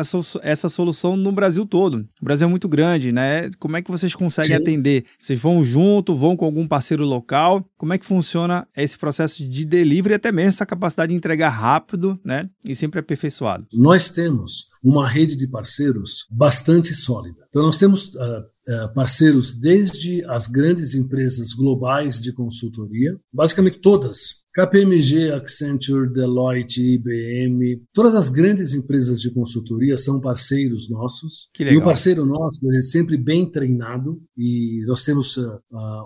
essa 0.42 0.68
solução 0.68 1.16
no 1.16 1.32
Brasil 1.32 1.64
todo? 1.64 2.06
O 2.20 2.24
Brasil 2.24 2.46
é 2.46 2.50
muito 2.50 2.68
grande, 2.68 3.12
né? 3.12 3.48
Como 3.58 3.76
é 3.76 3.82
que 3.82 3.90
vocês 3.90 4.14
conseguem 4.14 4.56
Sim. 4.56 4.62
atender? 4.62 5.04
Vocês 5.18 5.40
vão 5.40 5.64
junto, 5.64 6.14
vão 6.14 6.36
com 6.36 6.44
algum 6.44 6.66
parceiro 6.66 7.04
local? 7.04 7.64
Como 7.78 7.94
é 7.94 7.98
que 7.98 8.04
funciona 8.04 8.66
esse 8.76 8.98
processo 8.98 9.42
de 9.42 9.64
delivery 9.64 10.14
até 10.14 10.30
mesmo 10.30 10.50
essa 10.50 10.66
capacidade 10.66 11.10
de 11.10 11.16
entregar 11.16 11.48
rápido, 11.48 12.18
né? 12.24 12.42
E 12.64 12.76
sempre 12.76 13.00
aperfeiçoado? 13.00 13.66
Nós 13.74 14.10
temos 14.10 14.69
uma 14.82 15.08
rede 15.08 15.36
de 15.36 15.46
parceiros 15.46 16.26
bastante 16.30 16.94
sólida. 16.94 17.44
Então, 17.48 17.62
nós 17.62 17.78
temos 17.78 18.14
uh, 18.14 18.94
parceiros 18.94 19.54
desde 19.54 20.24
as 20.26 20.46
grandes 20.46 20.94
empresas 20.94 21.52
globais 21.52 22.20
de 22.20 22.32
consultoria, 22.32 23.18
basicamente 23.32 23.78
todas 23.78 24.40
KPMG, 24.52 25.30
Accenture, 25.30 26.12
Deloitte, 26.12 26.82
IBM, 26.82 27.82
todas 27.92 28.14
as 28.14 28.28
grandes 28.28 28.74
empresas 28.74 29.20
de 29.20 29.30
consultoria 29.30 29.96
são 29.96 30.20
parceiros 30.20 30.90
nossos. 30.90 31.48
E 31.76 31.76
o 31.76 31.84
parceiro 31.84 32.26
nosso 32.26 32.58
é 32.72 32.80
sempre 32.80 33.16
bem 33.16 33.48
treinado 33.48 34.20
e 34.36 34.84
nós 34.86 35.04
temos 35.04 35.36
uh, 35.36 35.60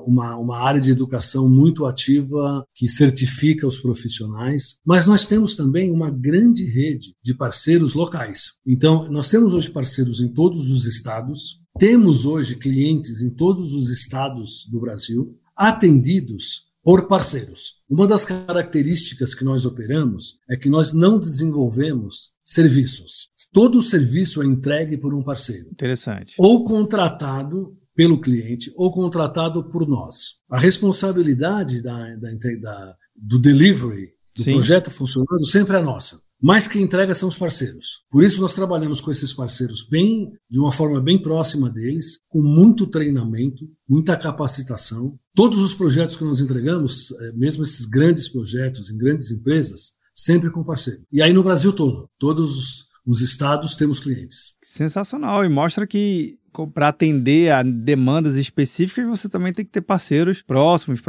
uma, 0.07 0.37
uma 0.37 0.59
área 0.59 0.81
de 0.81 0.91
educação 0.91 1.49
muito 1.49 1.87
ativa 1.87 2.65
que 2.75 2.89
certifica 2.89 3.67
os 3.67 3.79
profissionais, 3.79 4.77
mas 4.85 5.07
nós 5.07 5.27
temos 5.27 5.57
também 5.57 5.91
uma 5.91 6.11
grande 6.11 6.65
rede 6.67 7.15
de 7.23 7.35
parceiros 7.35 7.95
locais. 7.95 8.59
Então, 8.67 9.11
nós 9.11 9.29
temos 9.29 9.53
hoje 9.53 9.71
parceiros 9.71 10.21
em 10.21 10.29
todos 10.29 10.71
os 10.71 10.87
estados, 10.87 11.61
temos 11.79 12.25
hoje 12.25 12.57
clientes 12.57 13.21
em 13.21 13.31
todos 13.31 13.75
os 13.75 13.91
estados 13.91 14.67
do 14.71 14.81
Brasil, 14.81 15.37
atendidos 15.57 16.73
por 16.83 17.09
parceiros. 17.09 17.83
Uma 17.89 18.07
das 18.07 18.25
características 18.25 19.35
que 19.35 19.45
nós 19.45 19.65
operamos 19.65 20.39
é 20.49 20.57
que 20.57 20.69
nós 20.69 20.93
não 20.93 21.19
desenvolvemos 21.19 22.33
serviços. 22.45 23.29
Todo 23.53 23.79
o 23.79 23.83
serviço 23.83 24.43
é 24.43 24.47
entregue 24.47 24.97
por 24.99 25.15
um 25.15 25.23
parceiro. 25.23 25.69
Interessante. 25.73 26.35
Ou 26.39 26.65
contratado 26.65 27.77
pelo 27.95 28.21
cliente 28.21 28.73
ou 28.77 28.91
contratado 28.93 29.65
por 29.71 29.87
nós. 29.87 30.41
A 30.51 30.59
responsabilidade 30.59 31.81
da, 31.81 32.17
da, 32.17 32.31
da 32.61 32.97
do 33.17 33.39
delivery, 33.39 34.13
do 34.37 34.43
Sim. 34.43 34.55
projeto 34.55 34.91
funcionando, 34.91 35.47
sempre 35.47 35.77
é 35.77 35.81
nossa. 35.81 36.21
Mas 36.47 36.69
quem 36.69 36.83
entrega 36.83 37.15
são 37.15 37.27
os 37.27 37.39
parceiros. 37.39 38.03
Por 38.11 38.23
isso 38.23 38.39
nós 38.39 38.53
trabalhamos 38.53 39.01
com 39.01 39.11
esses 39.11 39.33
parceiros 39.33 39.89
bem, 39.89 40.31
de 40.51 40.61
uma 40.61 40.71
forma 40.71 41.01
bem 41.01 41.23
próxima 41.23 41.71
deles, 41.71 42.21
com 42.29 42.43
muito 42.43 42.87
treinamento, 42.87 43.67
muita 43.89 44.15
capacitação. 44.15 45.19
Todos 45.35 45.59
os 45.59 45.73
projetos 45.73 46.17
que 46.19 46.25
nós 46.25 46.41
entregamos, 46.41 47.13
eh, 47.13 47.33
mesmo 47.33 47.63
esses 47.63 47.87
grandes 47.87 48.29
projetos 48.29 48.91
em 48.91 48.99
grandes 48.99 49.31
empresas, 49.31 49.95
sempre 50.15 50.51
com 50.51 50.63
parceiro. 50.63 51.01
E 51.11 51.23
aí 51.23 51.33
no 51.33 51.43
Brasil 51.43 51.73
todo, 51.73 52.11
todos 52.19 52.89
os 53.07 53.23
estados 53.23 53.75
temos 53.75 53.99
clientes. 53.99 54.53
Sensacional 54.63 55.47
e 55.47 55.49
mostra 55.49 55.87
que 55.87 56.39
para 56.73 56.89
atender 56.89 57.51
a 57.51 57.63
demandas 57.63 58.37
específicas, 58.37 59.07
você 59.07 59.29
também 59.29 59.53
tem 59.53 59.65
que 59.65 59.71
ter 59.71 59.81
parceiros 59.81 60.43
próximos, 60.43 61.01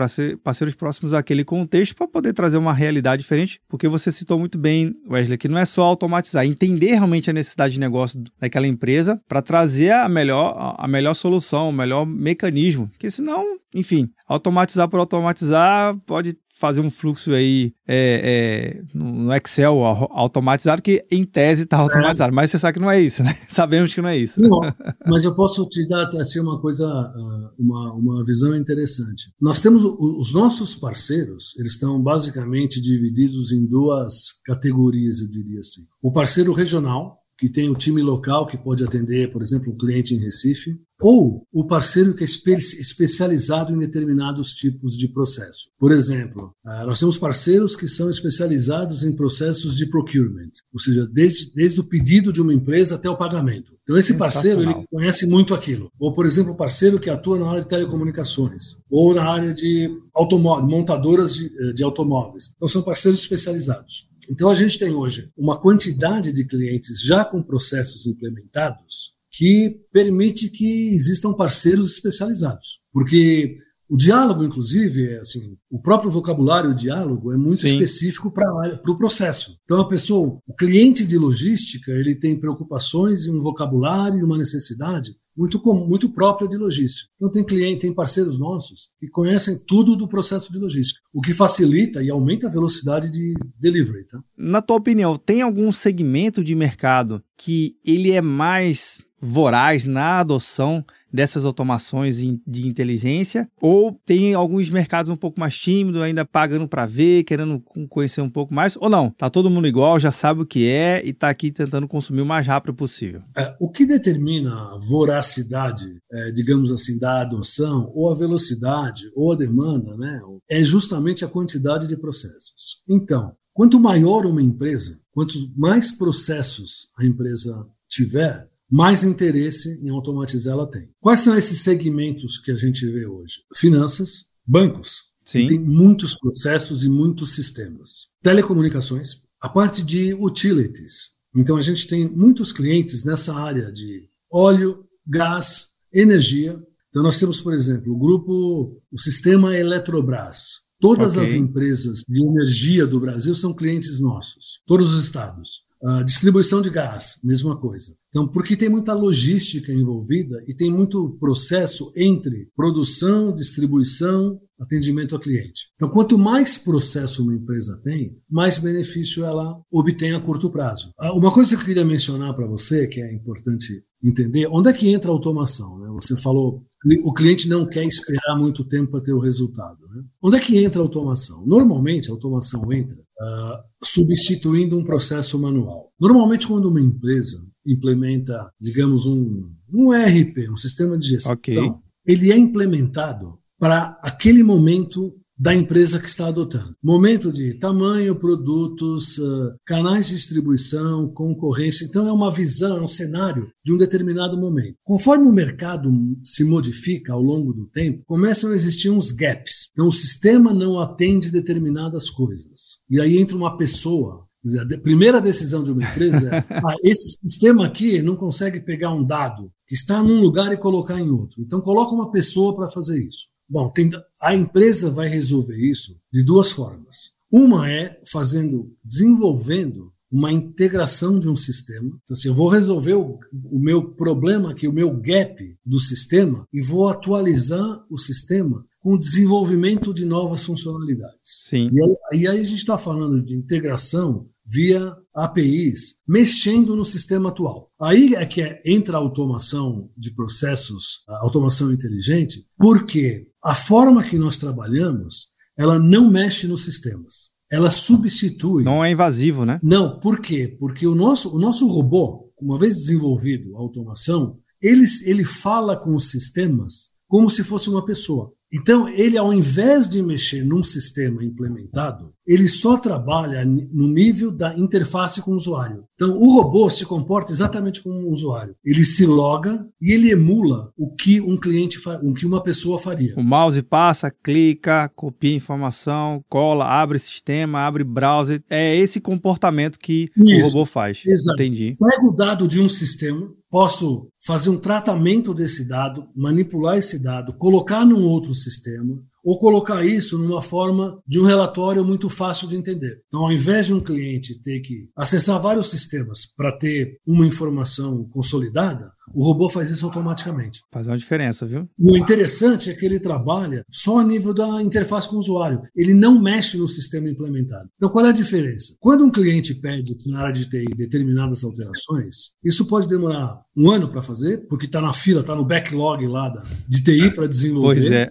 parceiros 0.44 0.76
próximos 0.76 1.14
àquele 1.14 1.44
contexto 1.44 1.96
para 1.96 2.08
poder 2.08 2.34
trazer 2.34 2.58
uma 2.58 2.74
realidade 2.74 3.22
diferente, 3.22 3.60
porque 3.68 3.88
você 3.88 4.12
citou 4.12 4.40
muito 4.40 4.58
bem, 4.58 4.96
Wesley, 5.10 5.38
que 5.38 5.48
não 5.48 5.58
é 5.58 5.66
só 5.66 5.84
automatizar, 5.84 6.46
entender 6.46 6.94
realmente 6.94 7.30
a 7.30 7.34
necessidade 7.34 7.76
de 7.76 7.80
negócio 7.80 8.22
daquela 8.40 8.68
empresa 8.68 9.22
para 9.28 9.42
trazer 9.42 9.92
a 9.92 10.10
melhor, 10.10 10.76
a 10.78 10.88
melhor 10.88 11.14
solução, 11.14 11.70
o 11.70 11.74
melhor 11.74 12.06
mecanismo, 12.06 12.88
porque 12.90 13.10
senão 13.10 13.58
enfim, 13.76 14.10
automatizar 14.28 14.90
por 14.90 15.00
automatizar 15.00 15.98
pode 16.06 16.38
fazer 16.60 16.82
um 16.82 16.90
fluxo 16.90 17.32
aí 17.32 17.74
é, 17.88 18.78
é, 18.78 18.84
no 18.94 19.34
Excel 19.34 19.84
automatizado 19.84 20.82
que 20.82 21.06
em 21.12 21.24
tese 21.24 21.64
está 21.64 21.78
automatizado, 21.78 22.32
é. 22.32 22.36
mas 22.36 22.50
você 22.50 22.58
sabe 22.58 22.76
que 22.76 22.80
não 22.80 22.90
é 22.90 23.00
isso, 23.00 23.24
né? 23.24 23.34
Sabemos 23.50 23.94
que 23.94 24.02
não 24.02 24.10
é 24.10 24.18
isso. 24.18 24.42
Não, 24.42 24.60
mas 25.06 25.26
eu 25.26 25.36
posso 25.36 25.68
te 25.68 25.88
dar 25.88 26.08
assim 26.18 26.40
uma 26.40 26.60
coisa, 26.60 26.86
ah, 26.86 27.52
uma, 27.60 27.94
uma 27.94 28.26
visão 28.26 28.56
interessante. 28.56 29.32
Nós 29.40 29.60
temos 29.60 29.84
os 29.84 30.34
nossos 30.34 30.76
parceiros, 30.76 31.54
eles 31.60 31.74
estão 31.74 32.02
basicamente 32.02 32.82
divididos 32.82 33.52
em 33.52 33.66
duas 33.66 34.42
categorias, 34.46 35.22
eu 35.22 35.30
diria 35.30 35.60
assim. 35.60 35.82
O 36.02 36.12
parceiro 36.12 36.54
regional, 36.54 37.18
que 37.38 37.50
tem 37.50 37.70
o 37.70 37.76
time 37.76 38.02
local 38.02 38.48
que 38.48 38.58
pode 38.58 38.84
atender, 38.84 39.32
por 39.32 39.42
exemplo, 39.42 39.74
o 39.74 39.78
cliente 39.78 40.14
em 40.14 40.20
Recife, 40.20 40.80
ou 41.02 41.46
o 41.52 41.66
parceiro 41.66 42.14
que 42.14 42.24
é 42.24 42.26
especializado 42.26 43.74
em 43.74 43.80
determinados 43.80 44.54
tipos 44.54 44.98
de 44.98 45.10
processo. 45.10 45.70
Por 45.78 45.92
exemplo, 45.92 46.54
ah, 46.66 46.86
nós 46.86 47.00
temos 47.00 47.18
parceiros 47.18 47.76
que 47.76 47.88
são 47.88 48.10
especializados 48.10 49.04
em 49.04 49.14
processos 49.14 49.76
de 49.76 49.88
procurement, 49.88 50.52
ou 50.74 50.80
seja, 50.80 51.06
desde, 51.06 51.54
desde 51.54 51.82
o 51.82 51.84
pedido 51.84 52.32
de 52.32 52.42
uma 52.42 52.54
empresa 52.54 52.96
até 52.96 53.10
o 53.10 53.18
pagamento. 53.18 53.74
Então 53.84 53.98
esse 53.98 54.18
parceiro 54.18 54.64
ele 54.64 54.74
conhece 54.90 55.28
muito 55.28 55.54
aquilo. 55.54 55.92
Ou 56.00 56.14
por 56.14 56.26
exemplo, 56.26 56.54
o 56.54 56.58
parceiro 56.58 57.00
que 57.00 57.10
atua 57.10 57.38
na 57.38 57.50
área 57.50 57.62
de 57.62 57.70
telecomunicações, 57.70 58.78
ou 58.90 59.14
na 59.14 59.30
área 59.30 59.54
de 59.54 59.90
automóveis, 60.14 60.70
montadoras 60.70 61.36
de, 61.36 61.46
eh, 61.46 61.74
de 61.74 61.84
automóveis. 61.84 62.52
Então 62.56 62.70
são 62.70 62.82
parceiros 62.82 63.20
especializados. 63.20 64.08
Então, 64.30 64.50
a 64.50 64.56
gente 64.56 64.80
tem 64.80 64.92
hoje 64.92 65.30
uma 65.38 65.60
quantidade 65.60 66.34
de 66.34 66.46
clientes 66.46 67.02
já 67.02 67.24
com 67.24 67.42
processos 67.42 68.06
implementados 68.06 69.14
que 69.32 69.82
permite 69.92 70.50
que 70.50 70.90
existam 70.94 71.34
parceiros 71.34 71.92
especializados. 71.92 72.80
Porque 72.92 73.58
o 73.88 73.98
diálogo, 73.98 74.44
inclusive, 74.44 75.10
é 75.10 75.20
assim, 75.20 75.56
o 75.70 75.80
próprio 75.80 76.10
vocabulário 76.10 76.72
o 76.72 76.76
diálogo 76.76 77.32
é 77.32 77.38
muito 77.38 77.58
Sim. 77.58 77.68
específico 77.68 78.32
para 78.32 78.76
o 78.76 78.82
pro 78.82 78.98
processo. 78.98 79.58
Então, 79.64 79.80
a 79.80 79.88
pessoa, 79.88 80.40
o 80.48 80.56
cliente 80.56 81.06
de 81.06 81.18
logística, 81.18 81.92
ele 81.92 82.16
tem 82.16 82.40
preocupações 82.40 83.26
e 83.26 83.32
um 83.32 83.42
vocabulário 83.42 84.20
e 84.20 84.24
uma 84.24 84.38
necessidade 84.38 85.16
muito 85.36 85.62
muito 85.74 86.10
própria 86.10 86.48
de 86.48 86.56
logística. 86.56 87.10
Então 87.16 87.32
tem 87.32 87.44
cliente, 87.44 87.82
tem 87.82 87.94
parceiros 87.94 88.40
nossos 88.40 88.90
que 89.00 89.08
conhecem 89.08 89.60
tudo 89.68 89.96
do 89.96 90.08
processo 90.08 90.52
de 90.52 90.58
logística, 90.58 91.02
o 91.14 91.22
que 91.22 91.34
facilita 91.34 92.02
e 92.02 92.10
aumenta 92.10 92.48
a 92.48 92.52
velocidade 92.52 93.12
de 93.12 93.34
delivery. 93.60 94.06
Tá? 94.06 94.20
Na 94.38 94.62
tua 94.62 94.78
opinião, 94.78 95.18
tem 95.18 95.42
algum 95.42 95.72
segmento 95.72 96.44
de 96.44 96.56
mercado 96.56 97.22
que 97.38 97.76
ele 97.86 98.12
é 98.12 98.22
mais 98.22 99.04
voraz 99.20 99.86
na 99.86 100.20
adoção 100.20 100.86
dessas 101.16 101.46
automações 101.46 102.18
de 102.18 102.68
inteligência, 102.68 103.50
ou 103.62 103.98
tem 104.06 104.34
alguns 104.34 104.70
mercados 104.70 105.10
um 105.10 105.16
pouco 105.16 105.40
mais 105.40 105.58
tímidos, 105.58 106.02
ainda 106.02 106.26
pagando 106.26 106.68
para 106.68 106.86
ver, 106.86 107.24
querendo 107.24 107.60
conhecer 107.90 108.22
um 108.22 108.30
pouco 108.30 108.54
mais, 108.54 108.76
ou 108.76 108.90
não? 108.90 109.10
Tá 109.10 109.30
todo 109.30 109.50
mundo 109.50 109.68
igual, 109.68 110.00
já 110.00 110.12
sabe 110.12 110.42
o 110.42 110.46
que 110.46 110.70
é 110.70 111.04
e 111.06 111.10
está 111.10 111.30
aqui 111.30 111.52
tentando 111.52 111.88
consumir 111.88 112.22
o 112.22 112.26
mais 112.26 112.46
rápido 112.46 112.74
possível. 112.74 113.22
É, 113.38 113.56
o 113.60 113.72
que 113.72 113.86
determina 113.86 114.52
a 114.76 114.78
voracidade, 114.78 115.86
é, 116.12 116.32
digamos 116.32 116.72
assim, 116.72 117.00
da 117.00 117.22
adoção, 117.22 117.92
ou 117.96 118.12
a 118.12 118.18
velocidade, 118.18 119.04
ou 119.16 119.32
a 119.32 119.36
demanda, 119.36 119.96
né, 119.96 120.22
é 120.50 120.64
justamente 120.64 121.24
a 121.24 121.28
quantidade 121.28 121.88
de 121.88 121.96
processos. 121.96 122.82
Então, 122.90 123.32
quanto 123.54 123.80
maior 123.80 124.26
uma 124.26 124.42
empresa, 124.42 125.00
quantos 125.12 125.50
mais 125.56 125.92
processos 125.92 126.90
a 127.00 127.06
empresa 127.06 127.66
tiver, 127.88 128.50
mais 128.70 129.04
interesse 129.04 129.80
em 129.84 129.90
automatizar 129.90 130.54
ela 130.54 130.70
tem. 130.70 130.90
Quais 131.00 131.20
são 131.20 131.38
esses 131.38 131.62
segmentos 131.62 132.38
que 132.38 132.52
a 132.52 132.56
gente 132.56 132.86
vê 132.86 133.06
hoje? 133.06 133.42
Finanças, 133.56 134.26
bancos, 134.46 135.04
Sim. 135.24 135.48
tem 135.48 135.60
muitos 135.60 136.18
processos 136.18 136.84
e 136.84 136.90
muitos 136.90 137.34
sistemas. 137.34 138.08
Telecomunicações, 138.22 139.24
a 139.42 139.50
parte 139.50 139.84
de 139.84 140.14
utilities. 140.14 141.16
Então 141.36 141.58
a 141.58 141.62
gente 141.62 141.88
tem 141.88 142.10
muitos 142.10 142.52
clientes 142.52 143.04
nessa 143.04 143.36
área 143.36 143.72
de 143.72 144.10
óleo, 144.32 144.86
gás, 145.06 145.70
energia. 145.94 146.60
Então 146.90 147.04
nós 147.04 147.20
temos, 147.20 147.42
por 147.42 147.54
exemplo, 147.54 147.94
o 147.94 147.98
grupo, 147.98 148.82
o 148.92 149.00
sistema 149.00 149.56
Eletrobras. 149.56 150.66
Todas 150.80 151.16
okay. 151.16 151.24
as 151.24 151.34
empresas 151.34 152.02
de 152.08 152.22
energia 152.22 152.86
do 152.86 153.00
Brasil 153.00 153.34
são 153.34 153.54
clientes 153.54 154.00
nossos, 154.00 154.62
todos 154.66 154.94
os 154.94 155.04
estados. 155.04 155.65
A 155.84 156.04
distribuição 156.04 156.62
de 156.62 156.70
gás, 156.70 157.20
mesma 157.24 157.60
coisa. 157.60 157.96
Então, 158.10 158.28
porque 158.28 158.56
tem 158.56 158.70
muita 158.70 158.94
logística 158.94 159.72
envolvida 159.72 160.42
e 160.48 160.54
tem 160.54 160.72
muito 160.72 161.18
processo 161.20 161.92
entre 161.96 162.50
produção, 162.56 163.34
distribuição, 163.34 164.40
atendimento 164.60 165.16
ao 165.16 165.22
cliente. 165.22 165.70
Então, 165.76 165.90
quanto 165.90 166.18
mais 166.18 166.58
processo 166.58 167.24
uma 167.24 167.36
empresa 167.36 167.80
tem, 167.84 168.18
mais 168.30 168.58
benefício 168.58 169.26
ela 169.26 169.60
obtém 169.72 170.14
a 170.14 170.22
curto 170.22 170.50
prazo. 170.50 170.92
Ah, 170.98 171.14
uma 171.14 171.32
coisa 171.32 171.56
que 171.56 171.62
eu 171.62 171.66
queria 171.66 171.86
mencionar 171.86 172.34
para 172.34 172.48
você, 172.48 172.88
que 172.88 173.02
é 173.02 173.14
importante 173.14 173.84
entender, 174.02 174.48
onde 174.48 174.70
é 174.70 174.74
que 174.74 174.90
entra 174.90 175.10
a 175.10 175.14
automação? 175.14 175.78
Né? 175.80 175.88
Você 176.02 176.16
falou, 176.16 176.66
o 177.04 177.14
cliente 177.14 177.50
não 177.50 177.66
quer 177.66 177.84
esperar 177.84 178.38
muito 178.38 178.64
tempo 178.64 178.92
para 178.92 179.02
ter 179.02 179.14
o 179.14 179.20
resultado. 179.20 179.80
Né? 179.90 180.04
Onde 180.22 180.38
é 180.38 180.40
que 180.40 180.58
entra 180.58 180.82
a 180.82 180.84
automação? 180.84 181.46
Normalmente, 181.46 182.10
a 182.10 182.14
automação 182.14 182.72
entra 182.72 182.96
uh, 182.96 183.64
substituindo 183.84 184.78
um 184.78 184.84
processo 184.84 185.40
manual. 185.40 185.92
Normalmente, 186.00 186.48
quando 186.48 186.70
uma 186.70 186.82
empresa 186.82 187.46
implementa, 187.66 188.52
digamos, 188.60 189.06
um, 189.08 189.50
um 189.74 189.94
ERP, 189.94 190.50
um 190.52 190.58
sistema 190.58 190.98
de 190.98 191.08
gestão, 191.08 191.34
okay. 191.34 191.58
ele 192.06 192.32
é 192.32 192.38
implementado 192.38 193.40
para 193.58 194.00
aquele 194.04 194.44
momento 194.44 195.16
da 195.38 195.54
empresa 195.54 196.00
que 196.00 196.08
está 196.08 196.28
adotando. 196.28 196.76
Momento 196.82 197.32
de 197.32 197.54
tamanho, 197.56 198.16
produtos, 198.16 199.18
uh, 199.18 199.54
canais 199.66 200.08
de 200.08 200.16
distribuição, 200.16 201.10
concorrência. 201.10 201.86
Então, 201.86 202.08
é 202.08 202.12
uma 202.12 202.32
visão, 202.32 202.78
é 202.78 202.82
um 202.82 202.88
cenário 202.88 203.50
de 203.64 203.74
um 203.74 203.78
determinado 203.78 204.38
momento. 204.38 204.78
Conforme 204.84 205.28
o 205.28 205.34
mercado 205.34 205.92
se 206.22 206.44
modifica 206.44 207.14
ao 207.14 207.22
longo 207.22 207.54
do 207.54 207.68
tempo, 207.68 208.04
começam 208.06 208.52
a 208.52 208.56
existir 208.56 208.90
uns 208.90 209.12
gaps. 209.12 209.70
Então, 209.74 209.88
o 209.88 209.92
sistema 209.92 210.54
não 210.54 210.80
atende 210.80 211.32
determinadas 211.32 212.10
coisas. 212.10 212.80
E 212.90 213.02
aí 213.02 213.18
entra 213.18 213.36
uma 213.36 213.58
pessoa 213.58 214.26
Dizer, 214.46 214.62
a 214.62 214.78
primeira 214.78 215.20
decisão 215.20 215.64
de 215.64 215.72
uma 215.72 215.82
empresa 215.82 216.30
é: 216.30 216.38
ah, 216.54 216.76
esse 216.84 217.18
sistema 217.20 217.66
aqui 217.66 218.00
não 218.04 218.16
consegue 218.16 218.60
pegar 218.60 218.92
um 218.92 219.04
dado 219.04 219.52
que 219.68 219.74
está 219.74 220.04
num 220.04 220.22
lugar 220.22 220.54
e 220.54 220.58
colocar 220.58 221.00
em 221.00 221.10
outro. 221.10 221.42
Então, 221.42 221.60
coloca 221.60 221.96
uma 221.96 222.12
pessoa 222.12 222.56
para 222.56 222.70
fazer 222.70 223.04
isso. 223.04 223.26
Bom, 223.48 223.70
tem, 223.70 223.92
a 224.22 224.36
empresa 224.36 224.90
vai 224.90 225.08
resolver 225.08 225.58
isso 225.58 226.00
de 226.12 226.24
duas 226.24 226.52
formas. 226.52 227.14
Uma 227.32 227.70
é 227.70 228.00
fazendo, 228.12 228.72
desenvolvendo 228.84 229.94
uma 230.12 230.32
integração 230.32 231.20
de 231.20 231.28
um 231.28 231.36
sistema. 231.36 231.88
Então, 232.04 232.14
assim, 232.14 232.30
eu 232.30 232.34
vou 232.34 232.48
resolver 232.48 232.94
o, 232.94 233.20
o, 233.52 233.60
meu 233.60 233.92
problema 233.94 234.52
aqui, 234.52 234.68
o 234.68 234.74
meu 234.74 234.96
gap 234.96 235.58
do 235.66 235.80
sistema, 235.80 236.48
e 236.54 236.62
vou 236.62 236.88
atualizar 236.88 237.86
o 237.90 237.98
sistema 237.98 238.66
com 238.80 238.94
o 238.94 239.00
desenvolvimento 239.00 239.94
de 239.94 240.06
novas 240.06 240.44
funcionalidades. 240.44 241.42
Sim. 241.42 241.70
E 241.74 241.84
aí, 241.84 242.22
e 242.22 242.28
aí 242.28 242.40
a 242.40 242.44
gente 242.44 242.60
está 242.60 242.78
falando 242.78 243.22
de 243.24 243.36
integração 243.36 244.30
via 244.46 244.96
APIs, 245.14 245.98
mexendo 246.08 246.76
no 246.76 246.86
sistema 246.86 247.30
atual. 247.30 247.72
Aí 247.82 248.14
é 248.14 248.26
que 248.26 248.42
é, 248.42 248.62
entra 248.64 248.98
a 248.98 249.02
automação 249.02 249.90
de 249.98 250.12
processos, 250.12 251.04
a 251.08 251.24
automação 251.24 251.74
inteligente, 251.74 252.46
porque 252.58 253.28
a 253.46 253.54
forma 253.54 254.04
que 254.04 254.18
nós 254.18 254.38
trabalhamos, 254.38 255.28
ela 255.56 255.78
não 255.78 256.10
mexe 256.10 256.48
nos 256.48 256.66
sistemas. 256.66 257.30
Ela 257.52 257.70
substitui. 257.70 258.64
Não 258.64 258.84
é 258.84 258.92
invasivo, 258.92 259.46
né? 259.46 259.60
Não, 259.62 260.00
por 260.00 260.20
quê? 260.20 260.58
Porque 260.60 260.88
o 260.88 260.96
nosso, 260.96 261.34
o 261.36 261.40
nosso 261.40 261.68
robô, 261.68 262.34
uma 262.42 262.58
vez 262.58 262.76
desenvolvido 262.76 263.56
a 263.56 263.60
automação, 263.60 264.40
ele, 264.60 264.84
ele 265.06 265.24
fala 265.24 265.78
com 265.78 265.94
os 265.96 266.10
sistemas 266.10 266.90
como 267.08 267.30
se 267.30 267.44
fosse 267.44 267.70
uma 267.70 267.86
pessoa. 267.86 268.34
Então, 268.52 268.90
ele, 268.90 269.16
ao 269.16 269.32
invés 269.32 269.88
de 269.88 270.02
mexer 270.02 270.44
num 270.44 270.64
sistema 270.64 271.24
implementado, 271.24 272.15
ele 272.28 272.48
só 272.48 272.78
trabalha 272.78 273.46
no 273.46 273.88
nível 273.88 274.32
da 274.32 274.58
interface 274.58 275.22
com 275.22 275.32
o 275.32 275.36
usuário. 275.36 275.84
Então, 275.94 276.12
o 276.12 276.34
robô 276.34 276.70
se 276.70 276.86
comporta 276.86 277.32
exatamente 277.32 277.82
como 277.82 277.96
um 277.96 278.12
usuário. 278.12 278.56
Ele 278.66 278.84
se 278.84 279.06
loga 279.06 279.66
e 279.82 279.94
ele 279.94 280.12
emula 280.12 280.72
o 280.78 280.94
que 280.94 281.22
um 281.22 281.38
cliente, 281.38 281.80
o 282.02 282.14
que 282.14 282.26
uma 282.26 282.44
pessoa 282.44 282.80
faria. 282.80 283.16
O 283.16 283.24
mouse 283.24 283.62
passa, 283.62 284.12
clica, 284.12 284.90
copia 284.96 285.36
informação, 285.36 286.24
cola, 286.28 286.66
abre 286.66 287.00
sistema, 287.00 287.60
abre 287.60 287.84
browser. 287.84 288.44
É 288.50 288.76
esse 288.76 289.00
comportamento 289.00 289.78
que 289.80 290.10
Isso. 290.18 290.42
o 290.42 290.48
robô 290.48 290.66
faz. 290.66 291.04
Exato. 291.06 291.42
Entendi. 291.42 291.78
Pega 291.80 292.06
o 292.06 292.16
dado 292.16 292.48
de 292.48 292.62
um 292.62 292.68
sistema, 292.68 293.30
posso 293.50 294.10
fazer 294.26 294.50
um 294.50 294.58
tratamento 294.58 295.34
desse 295.34 295.68
dado, 295.68 296.08
manipular 296.16 296.78
esse 296.78 297.02
dado, 297.02 297.34
colocar 297.38 297.86
num 297.86 298.04
outro 298.04 298.34
sistema, 298.34 299.00
ou 299.26 299.40
colocar 299.40 299.84
isso 299.84 300.20
numa 300.20 300.40
forma 300.40 301.02
de 301.08 301.20
um 301.20 301.26
relatório 301.26 301.84
muito 301.84 302.12
fácil 302.12 302.48
de 302.48 302.56
entender. 302.56 303.02
Então, 303.08 303.22
ao 303.22 303.32
invés 303.32 303.66
de 303.66 303.74
um 303.74 303.82
cliente 303.82 304.40
ter 304.40 304.60
que 304.60 304.88
acessar 304.96 305.42
vários 305.42 305.72
sistemas 305.72 306.28
para 306.38 306.56
ter 306.56 307.00
uma 307.08 307.26
informação 307.26 308.08
consolidada, 308.10 308.92
o 309.14 309.24
robô 309.24 309.50
faz 309.50 309.70
isso 309.70 309.86
automaticamente. 309.86 310.62
Faz 310.72 310.88
uma 310.88 310.98
diferença, 310.98 311.46
viu? 311.46 311.68
O 311.78 311.98
interessante 311.98 312.70
é 312.70 312.74
que 312.74 312.86
ele 312.86 313.00
trabalha 313.00 313.64
só 313.70 314.00
a 314.00 314.04
nível 314.04 314.34
da 314.34 314.62
interface 314.62 315.10
com 315.10 315.18
o 315.18 315.20
usuário. 315.20 315.62
Ele 315.76 315.94
não 315.94 316.22
mexe 316.22 316.58
no 316.58 316.68
sistema 316.68 317.10
implementado. 317.10 317.70
Então, 317.76 317.90
qual 317.90 318.06
é 318.06 318.10
a 318.10 318.14
diferença? 318.14 318.76
Quando 318.80 319.06
um 319.06 319.12
cliente 319.12 319.54
pede 319.54 319.96
na 320.06 320.22
área 320.22 320.34
de 320.34 320.50
TI 320.50 320.66
determinadas 320.76 321.44
alterações, 321.44 322.34
isso 322.44 322.66
pode 322.66 322.88
demorar 322.88 323.42
um 323.56 323.70
ano 323.70 323.90
para 323.90 324.02
fazer, 324.02 324.46
porque 324.48 324.66
está 324.66 324.82
na 324.82 324.94
fila, 324.94 325.22
está 325.22 325.36
no 325.36 325.46
backlog 325.46 326.06
lá 326.08 326.30
da, 326.30 326.44
de 326.68 326.84
TI 326.84 327.12
para 327.16 327.28
desenvolver. 327.28 327.76
Pois 327.76 327.92
é. 327.92 328.10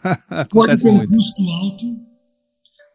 pode 0.50 0.80
ter 0.80 0.90
um 0.90 1.06
custo 1.06 1.42
alto. 1.62 1.86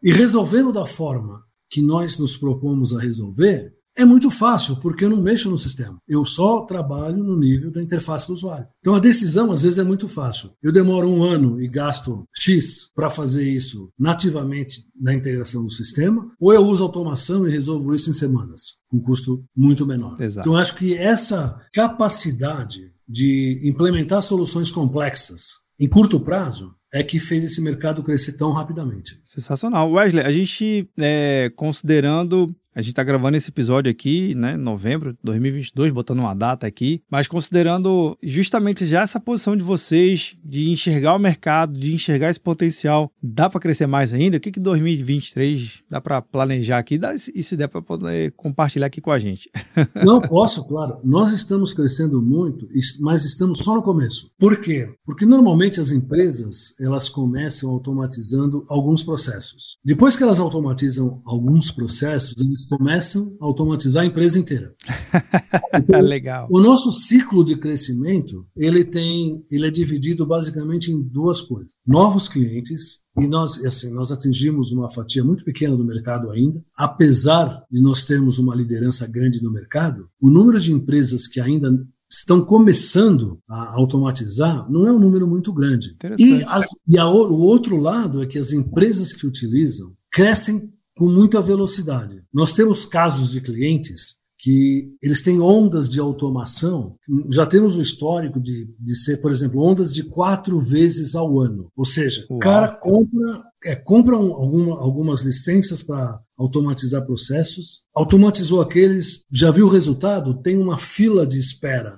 E 0.02 0.12
resolvendo 0.12 0.72
da 0.72 0.84
forma 0.84 1.40
que 1.70 1.80
nós 1.80 2.18
nos 2.18 2.36
propomos 2.36 2.94
a 2.94 3.00
resolver, 3.00 3.72
é 3.96 4.04
muito 4.04 4.30
fácil, 4.30 4.76
porque 4.76 5.04
eu 5.04 5.10
não 5.10 5.20
mexo 5.20 5.50
no 5.50 5.58
sistema. 5.58 5.98
Eu 6.08 6.24
só 6.24 6.62
trabalho 6.62 7.22
no 7.22 7.38
nível 7.38 7.70
da 7.70 7.82
interface 7.82 8.26
do 8.26 8.32
usuário. 8.32 8.66
Então 8.80 8.94
a 8.94 8.98
decisão, 8.98 9.50
às 9.52 9.62
vezes, 9.62 9.78
é 9.78 9.84
muito 9.84 10.08
fácil. 10.08 10.50
Eu 10.62 10.72
demoro 10.72 11.08
um 11.08 11.22
ano 11.22 11.60
e 11.60 11.68
gasto 11.68 12.24
X 12.34 12.90
para 12.94 13.10
fazer 13.10 13.48
isso 13.48 13.90
nativamente 13.98 14.84
na 14.98 15.14
integração 15.14 15.62
do 15.62 15.70
sistema, 15.70 16.30
ou 16.40 16.52
eu 16.52 16.64
uso 16.64 16.82
automação 16.82 17.46
e 17.46 17.52
resolvo 17.52 17.94
isso 17.94 18.10
em 18.10 18.14
semanas, 18.14 18.76
com 18.88 19.00
custo 19.00 19.44
muito 19.54 19.86
menor. 19.86 20.20
Exato. 20.20 20.48
Então 20.48 20.58
acho 20.58 20.76
que 20.76 20.94
essa 20.96 21.60
capacidade 21.72 22.92
de 23.08 23.60
implementar 23.64 24.22
soluções 24.22 24.70
complexas 24.70 25.62
em 25.78 25.88
curto 25.88 26.20
prazo 26.20 26.74
é 26.92 27.02
que 27.02 27.18
fez 27.18 27.42
esse 27.42 27.60
mercado 27.60 28.02
crescer 28.02 28.32
tão 28.34 28.52
rapidamente. 28.52 29.20
Sensacional. 29.24 29.90
Wesley, 29.90 30.24
a 30.24 30.30
gente, 30.30 30.88
é, 30.98 31.50
considerando 31.56 32.54
a 32.74 32.80
gente 32.80 32.92
está 32.92 33.04
gravando 33.04 33.36
esse 33.36 33.50
episódio 33.50 33.90
aqui, 33.90 34.34
né, 34.34 34.56
novembro 34.56 35.12
de 35.12 35.18
2022, 35.22 35.92
botando 35.92 36.20
uma 36.20 36.34
data 36.34 36.66
aqui, 36.66 37.02
mas 37.10 37.28
considerando 37.28 38.16
justamente 38.22 38.86
já 38.86 39.02
essa 39.02 39.20
posição 39.20 39.56
de 39.56 39.62
vocês 39.62 40.36
de 40.44 40.70
enxergar 40.70 41.14
o 41.14 41.18
mercado, 41.18 41.78
de 41.78 41.94
enxergar 41.94 42.30
esse 42.30 42.40
potencial, 42.40 43.10
dá 43.22 43.50
para 43.50 43.60
crescer 43.60 43.86
mais 43.86 44.14
ainda? 44.14 44.38
O 44.38 44.40
que 44.40 44.50
que 44.50 44.60
2023 44.60 45.82
dá 45.90 46.00
para 46.00 46.22
planejar 46.22 46.78
aqui? 46.78 46.96
Dá, 46.96 47.14
e 47.14 47.42
se 47.42 47.56
der 47.56 47.68
para 47.68 47.82
poder 47.82 48.32
compartilhar 48.32 48.86
aqui 48.86 49.00
com 49.00 49.10
a 49.10 49.18
gente? 49.18 49.50
Não 50.04 50.20
posso, 50.20 50.66
claro. 50.66 50.98
Nós 51.04 51.32
estamos 51.32 51.74
crescendo 51.74 52.22
muito, 52.22 52.66
mas 53.00 53.24
estamos 53.24 53.58
só 53.58 53.74
no 53.74 53.82
começo. 53.82 54.30
Por 54.38 54.60
quê? 54.60 54.88
Porque 55.04 55.26
normalmente 55.26 55.80
as 55.80 55.90
empresas 55.90 56.74
elas 56.80 57.08
começam 57.08 57.70
automatizando 57.70 58.64
alguns 58.68 59.02
processos. 59.02 59.76
Depois 59.84 60.16
que 60.16 60.22
elas 60.22 60.40
automatizam 60.40 61.20
alguns 61.26 61.70
processos, 61.70 62.34
eles 62.62 62.66
começam 62.66 63.36
a 63.40 63.44
automatizar 63.44 64.02
a 64.02 64.06
empresa 64.06 64.38
inteira. 64.38 64.74
Então, 65.74 66.02
Legal. 66.02 66.48
O 66.50 66.60
nosso 66.60 66.92
ciclo 66.92 67.42
de 67.42 67.56
crescimento 67.56 68.46
ele 68.54 68.84
tem, 68.84 69.42
ele 69.50 69.66
é 69.66 69.70
dividido 69.70 70.26
basicamente 70.26 70.92
em 70.92 71.02
duas 71.02 71.40
coisas: 71.40 71.72
novos 71.86 72.28
clientes 72.28 72.98
e 73.16 73.26
nós, 73.26 73.64
assim, 73.64 73.90
nós 73.90 74.12
atingimos 74.12 74.70
uma 74.70 74.90
fatia 74.90 75.24
muito 75.24 75.42
pequena 75.44 75.74
do 75.74 75.82
mercado 75.82 76.30
ainda, 76.30 76.62
apesar 76.76 77.64
de 77.70 77.80
nós 77.80 78.04
termos 78.04 78.38
uma 78.38 78.54
liderança 78.54 79.06
grande 79.06 79.42
no 79.42 79.50
mercado. 79.50 80.08
O 80.20 80.28
número 80.28 80.60
de 80.60 80.72
empresas 80.74 81.26
que 81.26 81.40
ainda 81.40 81.70
estão 82.10 82.44
começando 82.44 83.38
a 83.48 83.72
automatizar 83.74 84.70
não 84.70 84.86
é 84.86 84.92
um 84.92 84.98
número 84.98 85.26
muito 85.26 85.54
grande. 85.54 85.96
E, 86.18 86.44
as, 86.44 86.66
e 86.86 86.98
a, 86.98 87.08
o 87.08 87.40
outro 87.40 87.78
lado 87.78 88.22
é 88.22 88.26
que 88.26 88.38
as 88.38 88.52
empresas 88.52 89.14
que 89.14 89.26
utilizam 89.26 89.94
crescem 90.12 90.70
com 90.96 91.08
muita 91.08 91.40
velocidade. 91.40 92.22
Nós 92.32 92.54
temos 92.54 92.84
casos 92.84 93.30
de 93.30 93.40
clientes 93.40 94.22
que 94.42 94.96
eles 95.00 95.22
têm 95.22 95.40
ondas 95.40 95.88
de 95.88 96.00
automação. 96.00 96.96
Já 97.32 97.46
temos 97.46 97.76
o 97.76 97.82
histórico 97.82 98.40
de, 98.40 98.68
de 98.76 98.96
ser, 98.96 99.18
por 99.18 99.30
exemplo, 99.30 99.62
ondas 99.62 99.94
de 99.94 100.02
quatro 100.02 100.58
vezes 100.60 101.14
ao 101.14 101.38
ano. 101.38 101.70
Ou 101.76 101.84
seja, 101.84 102.26
o 102.28 102.40
cara 102.40 102.66
compra, 102.66 103.44
é, 103.64 103.76
compra 103.76 104.18
um, 104.18 104.32
alguma, 104.32 104.80
algumas 104.80 105.22
licenças 105.22 105.80
para 105.80 106.18
automatizar 106.36 107.06
processos, 107.06 107.82
automatizou 107.94 108.60
aqueles, 108.60 109.24
já 109.30 109.52
viu 109.52 109.66
o 109.66 109.70
resultado? 109.70 110.42
Tem 110.42 110.58
uma 110.58 110.76
fila 110.76 111.24
de 111.24 111.38
espera 111.38 111.96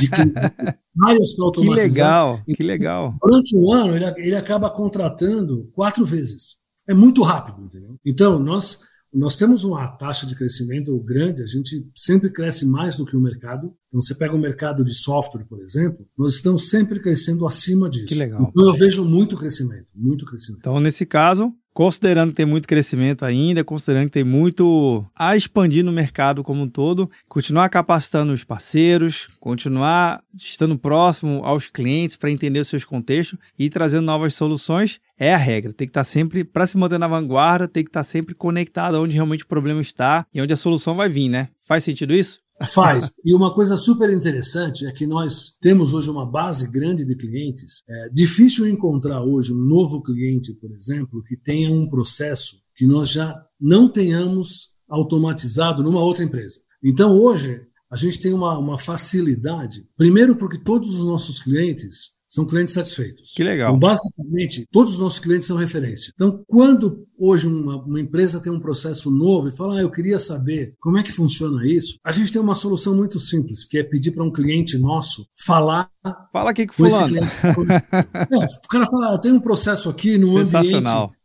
de, 0.00 0.08
várias 0.96 1.36
para 1.36 1.44
automatizar. 1.44 1.76
Que 1.76 1.92
legal, 1.92 2.42
que 2.46 2.62
legal. 2.62 3.14
Durante 3.20 3.58
um 3.58 3.70
ano, 3.70 3.94
ele, 3.94 4.06
ele 4.16 4.36
acaba 4.36 4.70
contratando 4.70 5.70
quatro 5.74 6.06
vezes. 6.06 6.63
É 6.86 6.94
muito 6.94 7.22
rápido, 7.22 7.62
entendeu? 7.64 7.96
Então, 8.04 8.38
nós 8.38 8.80
nós 9.14 9.36
temos 9.36 9.62
uma 9.62 9.86
taxa 9.86 10.26
de 10.26 10.34
crescimento 10.34 10.98
grande, 10.98 11.40
a 11.40 11.46
gente 11.46 11.86
sempre 11.94 12.28
cresce 12.30 12.66
mais 12.66 12.96
do 12.96 13.06
que 13.06 13.16
o 13.16 13.20
mercado. 13.20 13.72
Então, 13.88 14.02
você 14.02 14.12
pega 14.12 14.34
o 14.34 14.38
mercado 14.38 14.84
de 14.84 14.92
software, 14.92 15.44
por 15.44 15.62
exemplo, 15.62 16.04
nós 16.18 16.34
estamos 16.34 16.68
sempre 16.68 16.98
crescendo 16.98 17.46
acima 17.46 17.88
disso. 17.88 18.06
Que 18.06 18.16
legal. 18.16 18.48
Então, 18.50 18.66
eu 18.66 18.74
vejo 18.74 19.04
muito 19.04 19.36
crescimento, 19.36 19.86
muito 19.94 20.26
crescimento. 20.26 20.58
Então, 20.58 20.80
nesse 20.80 21.06
caso, 21.06 21.54
considerando 21.72 22.30
que 22.30 22.36
tem 22.36 22.46
muito 22.46 22.66
crescimento 22.66 23.24
ainda, 23.24 23.62
considerando 23.62 24.06
que 24.06 24.12
tem 24.12 24.24
muito 24.24 25.04
a 25.14 25.36
expandir 25.36 25.84
no 25.84 25.92
mercado 25.92 26.42
como 26.42 26.62
um 26.62 26.68
todo, 26.68 27.08
continuar 27.28 27.68
capacitando 27.68 28.32
os 28.32 28.42
parceiros, 28.42 29.28
continuar 29.38 30.22
estando 30.36 30.76
próximo 30.76 31.40
aos 31.44 31.68
clientes 31.68 32.16
para 32.16 32.30
entender 32.30 32.60
os 32.60 32.68
seus 32.68 32.84
contextos 32.84 33.38
e 33.56 33.70
trazendo 33.70 34.06
novas 34.06 34.34
soluções, 34.34 35.00
é 35.18 35.34
a 35.34 35.38
regra. 35.38 35.72
Tem 35.72 35.86
que 35.86 35.90
estar 35.90 36.04
sempre, 36.04 36.44
para 36.44 36.66
se 36.66 36.76
manter 36.76 36.98
na 36.98 37.08
vanguarda, 37.08 37.68
tem 37.68 37.82
que 37.84 37.90
estar 37.90 38.04
sempre 38.04 38.34
conectado 38.34 39.00
onde 39.00 39.14
realmente 39.14 39.44
o 39.44 39.48
problema 39.48 39.80
está 39.80 40.26
e 40.32 40.40
onde 40.40 40.52
a 40.52 40.56
solução 40.56 40.96
vai 40.96 41.08
vir, 41.08 41.28
né? 41.28 41.48
Faz 41.66 41.84
sentido 41.84 42.14
isso? 42.14 42.40
Faz. 42.68 43.10
E 43.24 43.34
uma 43.34 43.52
coisa 43.52 43.76
super 43.76 44.08
interessante 44.10 44.86
é 44.86 44.92
que 44.92 45.06
nós 45.06 45.56
temos 45.60 45.92
hoje 45.92 46.08
uma 46.08 46.24
base 46.24 46.70
grande 46.70 47.04
de 47.04 47.16
clientes. 47.16 47.82
É 47.88 48.08
difícil 48.10 48.68
encontrar 48.68 49.22
hoje 49.22 49.52
um 49.52 49.58
novo 49.58 50.00
cliente, 50.00 50.54
por 50.54 50.70
exemplo, 50.70 51.22
que 51.24 51.36
tenha 51.36 51.70
um 51.70 51.88
processo 51.88 52.62
que 52.76 52.86
nós 52.86 53.10
já 53.10 53.44
não 53.60 53.88
tenhamos 53.88 54.70
automatizado 54.88 55.82
numa 55.82 56.00
outra 56.00 56.22
empresa. 56.22 56.60
Então, 56.82 57.18
hoje, 57.18 57.60
a 57.90 57.96
gente 57.96 58.20
tem 58.20 58.32
uma, 58.32 58.56
uma 58.58 58.78
facilidade, 58.78 59.86
primeiro 59.96 60.36
porque 60.36 60.58
todos 60.58 60.94
os 60.94 61.04
nossos 61.04 61.40
clientes 61.40 62.13
são 62.34 62.44
clientes 62.44 62.74
satisfeitos. 62.74 63.32
Que 63.32 63.44
legal. 63.44 63.76
Então, 63.76 63.78
basicamente, 63.78 64.66
todos 64.72 64.94
os 64.94 64.98
nossos 64.98 65.20
clientes 65.20 65.46
são 65.46 65.56
referência. 65.56 66.10
Então, 66.12 66.42
quando 66.48 67.06
hoje 67.16 67.46
uma, 67.46 67.76
uma, 67.76 68.00
empresa 68.00 68.40
tem 68.40 68.52
um 68.52 68.58
processo 68.58 69.08
novo 69.08 69.46
e 69.46 69.56
fala, 69.56 69.78
ah, 69.78 69.82
eu 69.82 69.90
queria 69.90 70.18
saber 70.18 70.74
como 70.80 70.98
é 70.98 71.04
que 71.04 71.12
funciona 71.12 71.64
isso, 71.64 71.96
a 72.04 72.10
gente 72.10 72.32
tem 72.32 72.40
uma 72.40 72.56
solução 72.56 72.96
muito 72.96 73.20
simples, 73.20 73.64
que 73.64 73.78
é 73.78 73.84
pedir 73.84 74.10
para 74.10 74.24
um 74.24 74.32
cliente 74.32 74.76
nosso 74.76 75.24
falar. 75.46 75.88
Fala 76.32 76.50
aqui 76.50 76.66
que 76.66 76.74
fulano. 76.74 77.18
é, 77.18 77.20
o 77.20 78.68
cara 78.68 78.86
fala, 78.86 79.10
ah, 79.10 79.14
eu 79.14 79.20
tenho 79.20 79.36
um 79.36 79.40
processo 79.40 79.88
aqui 79.88 80.18
no 80.18 80.36
ambiente 80.36 80.72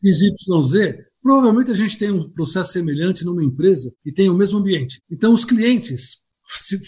XYZ, 0.06 1.10
Provavelmente 1.22 1.72
a 1.72 1.76
gente 1.76 1.98
tem 1.98 2.12
um 2.12 2.30
processo 2.30 2.72
semelhante 2.72 3.26
numa 3.26 3.44
empresa 3.44 3.92
que 4.04 4.14
tem 4.14 4.30
o 4.30 4.34
mesmo 4.34 4.60
ambiente. 4.60 5.02
Então, 5.12 5.34
os 5.34 5.44
clientes 5.44 6.20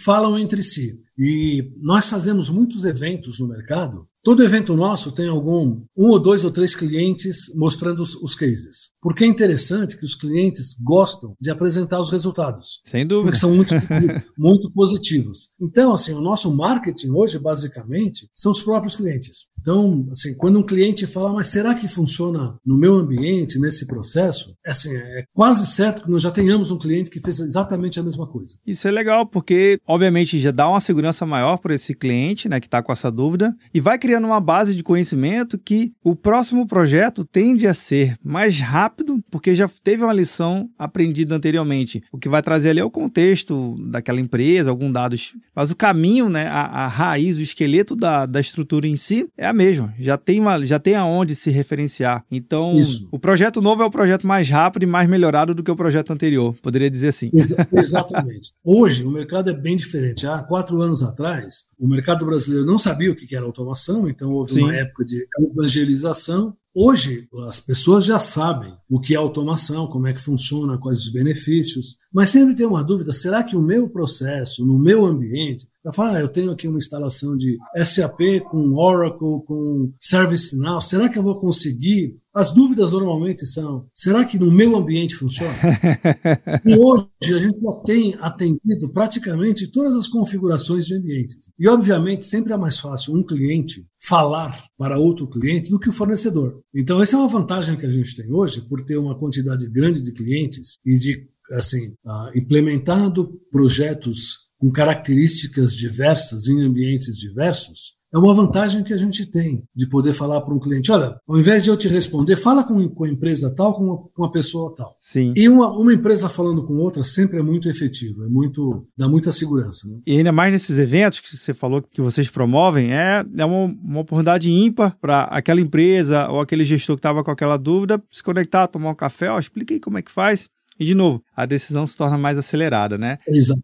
falam 0.03 0.38
entre 0.39 0.63
si. 0.63 0.99
E 1.17 1.71
nós 1.81 2.07
fazemos 2.07 2.49
muitos 2.49 2.86
eventos 2.86 3.39
no 3.39 3.47
mercado 3.47 4.07
Todo 4.23 4.43
evento 4.43 4.75
nosso 4.75 5.12
tem 5.13 5.27
algum 5.27 5.84
um 5.97 6.10
ou 6.10 6.19
dois 6.19 6.43
ou 6.43 6.51
três 6.51 6.75
clientes 6.75 7.38
mostrando 7.55 8.03
os, 8.03 8.15
os, 8.15 8.36
cases. 8.36 8.90
Porque 9.01 9.23
é 9.23 9.27
interessante 9.27 9.97
que 9.97 10.05
os 10.05 10.15
clientes 10.15 10.75
gostam 10.81 11.35
de 11.39 11.49
apresentar 11.49 11.99
os 11.99 12.11
resultados. 12.11 12.79
Sem 12.85 13.05
dúvida. 13.05 13.31
Porque 13.31 13.39
são 13.39 13.53
muito, 13.53 13.73
muito 14.37 14.71
positivos. 14.71 15.49
Então, 15.59 15.93
assim, 15.93 16.13
o 16.13 16.21
nosso 16.21 16.55
marketing 16.55 17.09
hoje, 17.11 17.37
basicamente, 17.39 18.29
são 18.33 18.51
os 18.51 18.61
próprios 18.61 18.95
clientes. 18.95 19.49
Então, 19.59 20.07
assim, 20.11 20.35
quando 20.37 20.57
um 20.57 20.65
cliente 20.65 21.05
fala, 21.05 21.33
mas 21.33 21.47
será 21.47 21.75
que 21.75 21.87
funciona 21.87 22.57
no 22.65 22.75
meu 22.77 22.95
ambiente, 22.95 23.59
nesse 23.59 23.85
processo? 23.85 24.55
É, 24.65 24.71
assim, 24.71 24.95
é 24.95 25.23
quase 25.33 25.67
certo 25.67 26.03
que 26.03 26.09
nós 26.09 26.23
já 26.23 26.31
tenhamos 26.31 26.71
um 26.71 26.79
cliente 26.79 27.11
que 27.11 27.19
fez 27.19 27.39
exatamente 27.39 27.99
a 27.99 28.03
mesma 28.03 28.25
coisa. 28.25 28.55
Isso 28.65 28.87
é 28.87 28.91
legal, 28.91 29.25
porque, 29.25 29.79
obviamente, 29.85 30.39
já 30.39 30.49
dá 30.49 30.67
uma 30.67 30.79
segurança 30.79 31.01
segurança 31.01 31.25
maior 31.25 31.57
para 31.57 31.73
esse 31.73 31.95
cliente, 31.95 32.47
né, 32.47 32.59
que 32.59 32.67
está 32.67 32.81
com 32.81 32.91
essa 32.91 33.11
dúvida, 33.11 33.55
e 33.73 33.79
vai 33.79 33.97
criando 33.97 34.25
uma 34.25 34.39
base 34.39 34.75
de 34.75 34.83
conhecimento 34.83 35.57
que 35.57 35.93
o 36.03 36.15
próximo 36.15 36.67
projeto 36.67 37.25
tende 37.25 37.67
a 37.67 37.73
ser 37.73 38.17
mais 38.23 38.59
rápido, 38.59 38.90
porque 39.30 39.56
já 39.56 39.69
teve 39.84 40.04
uma 40.04 40.13
lição 40.13 40.69
aprendida 40.77 41.36
anteriormente. 41.36 42.04
O 42.12 42.17
que 42.17 42.30
vai 42.30 42.41
trazer 42.41 42.69
ali 42.69 42.80
é 42.80 42.84
o 42.84 42.91
contexto 42.91 43.75
daquela 43.89 44.19
empresa, 44.19 44.69
algum 44.69 44.91
dados, 44.91 45.34
mas 45.56 45.71
o 45.71 45.75
caminho, 45.75 46.30
né, 46.30 46.47
a, 46.47 46.62
a 46.62 46.88
raiz, 46.88 47.38
o 47.38 47.41
esqueleto 47.41 47.95
da, 47.95 48.25
da 48.25 48.39
estrutura 48.39 48.88
em 48.88 48.95
si 48.95 49.27
é 49.38 49.45
a 49.45 49.54
mesma. 49.54 49.93
Já 49.99 50.17
tem 50.17 50.39
uma, 50.39 50.63
já 50.65 50.80
tem 50.80 50.95
aonde 50.95 51.36
se 51.36 51.49
referenciar. 51.49 52.23
Então, 52.32 52.73
Isso. 52.73 53.08
o 53.12 53.19
projeto 53.19 53.62
novo 53.62 53.84
é 53.84 53.86
o 53.86 53.91
projeto 53.91 54.25
mais 54.25 54.49
rápido 54.49 54.84
e 54.84 54.88
mais 54.88 55.10
melhorado 55.10 55.54
do 55.54 55.63
que 55.63 55.71
o 55.71 55.75
projeto 55.75 56.12
anterior. 56.12 56.56
Poderia 56.62 56.89
dizer 56.89 57.10
assim. 57.10 57.30
Ex 57.34 57.54
exatamente. 57.73 58.51
Hoje 58.63 59.04
o 59.04 59.12
mercado 59.12 59.49
é 59.49 59.54
bem 59.54 59.75
diferente. 59.75 60.25
Há 60.27 60.39
quatro 60.43 60.82
anos 60.82 61.04
atrás, 61.04 61.65
o 61.80 61.88
mercado 61.88 62.25
brasileiro 62.25 62.65
não 62.65 62.77
sabia 62.77 63.12
o 63.12 63.15
que 63.15 63.36
era 63.36 63.45
automação, 63.45 64.10
então 64.10 64.32
houve 64.32 64.54
Sim. 64.54 64.63
uma 64.63 64.75
época 64.75 65.06
de 65.06 65.25
evangelização 65.51 66.56
Hoje, 66.73 67.27
as 67.47 67.60
pessoas 67.60 68.05
já 68.05 68.17
sabem 68.17 68.73
o 68.89 68.99
que 68.99 69.13
é 69.13 69.17
automação, 69.17 69.88
como 69.88 70.07
é 70.07 70.13
que 70.13 70.21
funciona, 70.21 70.77
quais 70.77 71.01
os 71.01 71.10
benefícios, 71.10 71.97
mas 72.13 72.29
sempre 72.29 72.55
tem 72.55 72.65
uma 72.65 72.84
dúvida: 72.84 73.12
será 73.12 73.43
que 73.43 73.57
o 73.57 73.62
meu 73.62 73.89
processo, 73.89 74.65
no 74.65 74.79
meu 74.79 75.05
ambiente, 75.05 75.67
eu 75.84 75.91
falo, 75.94 76.15
ah, 76.15 76.20
eu 76.20 76.30
tenho 76.30 76.52
aqui 76.52 76.67
uma 76.67 76.78
instalação 76.78 77.36
de 77.36 77.58
SAP 77.84 78.20
com 78.50 78.76
Oracle, 78.76 79.44
com 79.46 79.91
ServiceNow, 80.00 80.80
será 80.80 81.10
que 81.10 81.17
eu 81.17 81.24
vou 81.24 81.39
conseguir? 81.39 82.20
As 82.34 82.54
dúvidas 82.54 82.91
normalmente 82.94 83.46
são: 83.46 83.88
será 83.94 84.24
que 84.24 84.39
no 84.39 84.50
meu 84.50 84.78
ambiente 84.78 85.15
funciona? 85.15 85.54
e 86.63 86.78
hoje 86.78 87.36
a 87.36 87.39
gente 87.39 87.60
já 87.60 87.72
tem 87.84 88.15
atendido 88.22 88.89
praticamente 88.94 89.67
todas 89.67 89.96
as 89.98 90.08
configurações 90.08 90.86
de 90.86 90.96
ambientes. 90.96 91.52
E, 91.60 91.67
obviamente, 91.67 92.26
sempre 92.26 92.54
é 92.54 92.58
mais 92.58 92.80
fácil 92.80 93.15
um 93.15 93.24
cliente 93.24 93.86
falar 94.00 94.65
para 94.78 94.98
outro 94.98 95.28
cliente 95.28 95.70
do 95.70 95.80
que 95.80 95.89
o 95.89 95.94
fornecedor. 95.94 96.62
Então, 96.74 97.02
essa 97.02 97.17
é 97.17 97.20
uma 97.20 97.28
vantagem 97.28 97.76
que 97.76 97.86
a 97.86 97.91
gente 97.91 98.15
tem 98.15 98.32
hoje, 98.32 98.62
por 98.62 98.82
ter 98.86 98.98
uma 98.98 99.17
quantidade 99.17 99.67
grande 99.70 100.02
de 100.02 100.13
clientes 100.13 100.76
e 100.86 100.98
de 100.98 101.28
assim, 101.52 101.89
uh, 102.06 102.32
implementado 102.34 103.39
projetos 103.52 104.50
com 104.62 104.71
características 104.71 105.76
diversas 105.76 106.47
em 106.47 106.62
ambientes 106.62 107.17
diversos, 107.17 108.00
é 108.13 108.17
uma 108.17 108.34
vantagem 108.34 108.84
que 108.84 108.93
a 108.93 108.97
gente 108.97 109.26
tem 109.26 109.63
de 109.74 109.88
poder 109.88 110.13
falar 110.13 110.41
para 110.41 110.54
um 110.54 110.60
cliente: 110.60 110.91
olha, 110.91 111.15
ao 111.28 111.39
invés 111.39 111.63
de 111.63 111.69
eu 111.69 111.78
te 111.78 111.88
responder, 111.88 112.36
fala 112.36 112.63
com, 112.63 112.88
com 112.89 113.06
a 113.06 113.10
empresa 113.10 113.56
tal, 113.56 113.74
com 113.74 113.86
uma, 113.86 113.97
com 113.97 114.21
uma 114.21 114.32
pessoa 114.32 114.76
tal. 114.76 114.95
Sim. 115.00 115.34
E 115.36 115.47
uma, 115.47 115.71
uma, 115.71 115.93
empresa 115.93 116.30
falando 116.30 116.63
com 116.63 116.76
outra 116.76 117.04
sempre 117.04 117.39
é 117.39 117.41
muito 117.41 117.69
efetivo, 117.69 118.24
é 118.26 118.28
muito 118.28 118.86
dá 118.97 119.08
muita 119.08 119.32
segurança. 119.32 119.88
Né? 119.88 120.00
E 120.06 120.17
ainda 120.17 120.32
mais 120.32 120.52
nesses 120.52 120.78
eventos 120.78 121.21
que 121.21 121.36
você 121.36 121.54
falou 121.54 121.82
que 121.82 122.02
vocês 122.02 122.30
promovem, 122.30 122.93
é, 122.93 123.26
é 123.38 123.45
uma, 123.45 123.65
uma 123.65 124.02
oportunidade 124.02 124.52
ímpar 124.52 124.95
para 125.00 125.24
aquela 125.24 125.62
empresa 125.62 126.30
ou 126.30 126.41
aquele 126.41 126.65
gestor 126.65 126.97
que 126.97 127.00
estava 127.00 127.24
com 127.24 127.32
aquela 127.32 127.58
dúvida 127.58 128.02
se 128.12 128.21
conectar, 128.21 128.67
tomar 128.67 128.91
um 128.91 128.95
café, 128.95 129.32
ó, 129.32 129.39
explique 129.39 129.76
aí 129.76 129.80
como 129.80 129.97
é 129.97 130.02
que 130.02 130.12
faz. 130.12 130.50
E, 130.78 130.86
de 130.86 130.95
novo, 130.95 131.24
a 131.36 131.45
decisão 131.45 131.88
se 131.88 131.95
torna 131.95 132.17
mais 132.17 132.38
acelerada, 132.38 132.97
né? 132.97 133.19
Exato. 133.28 133.62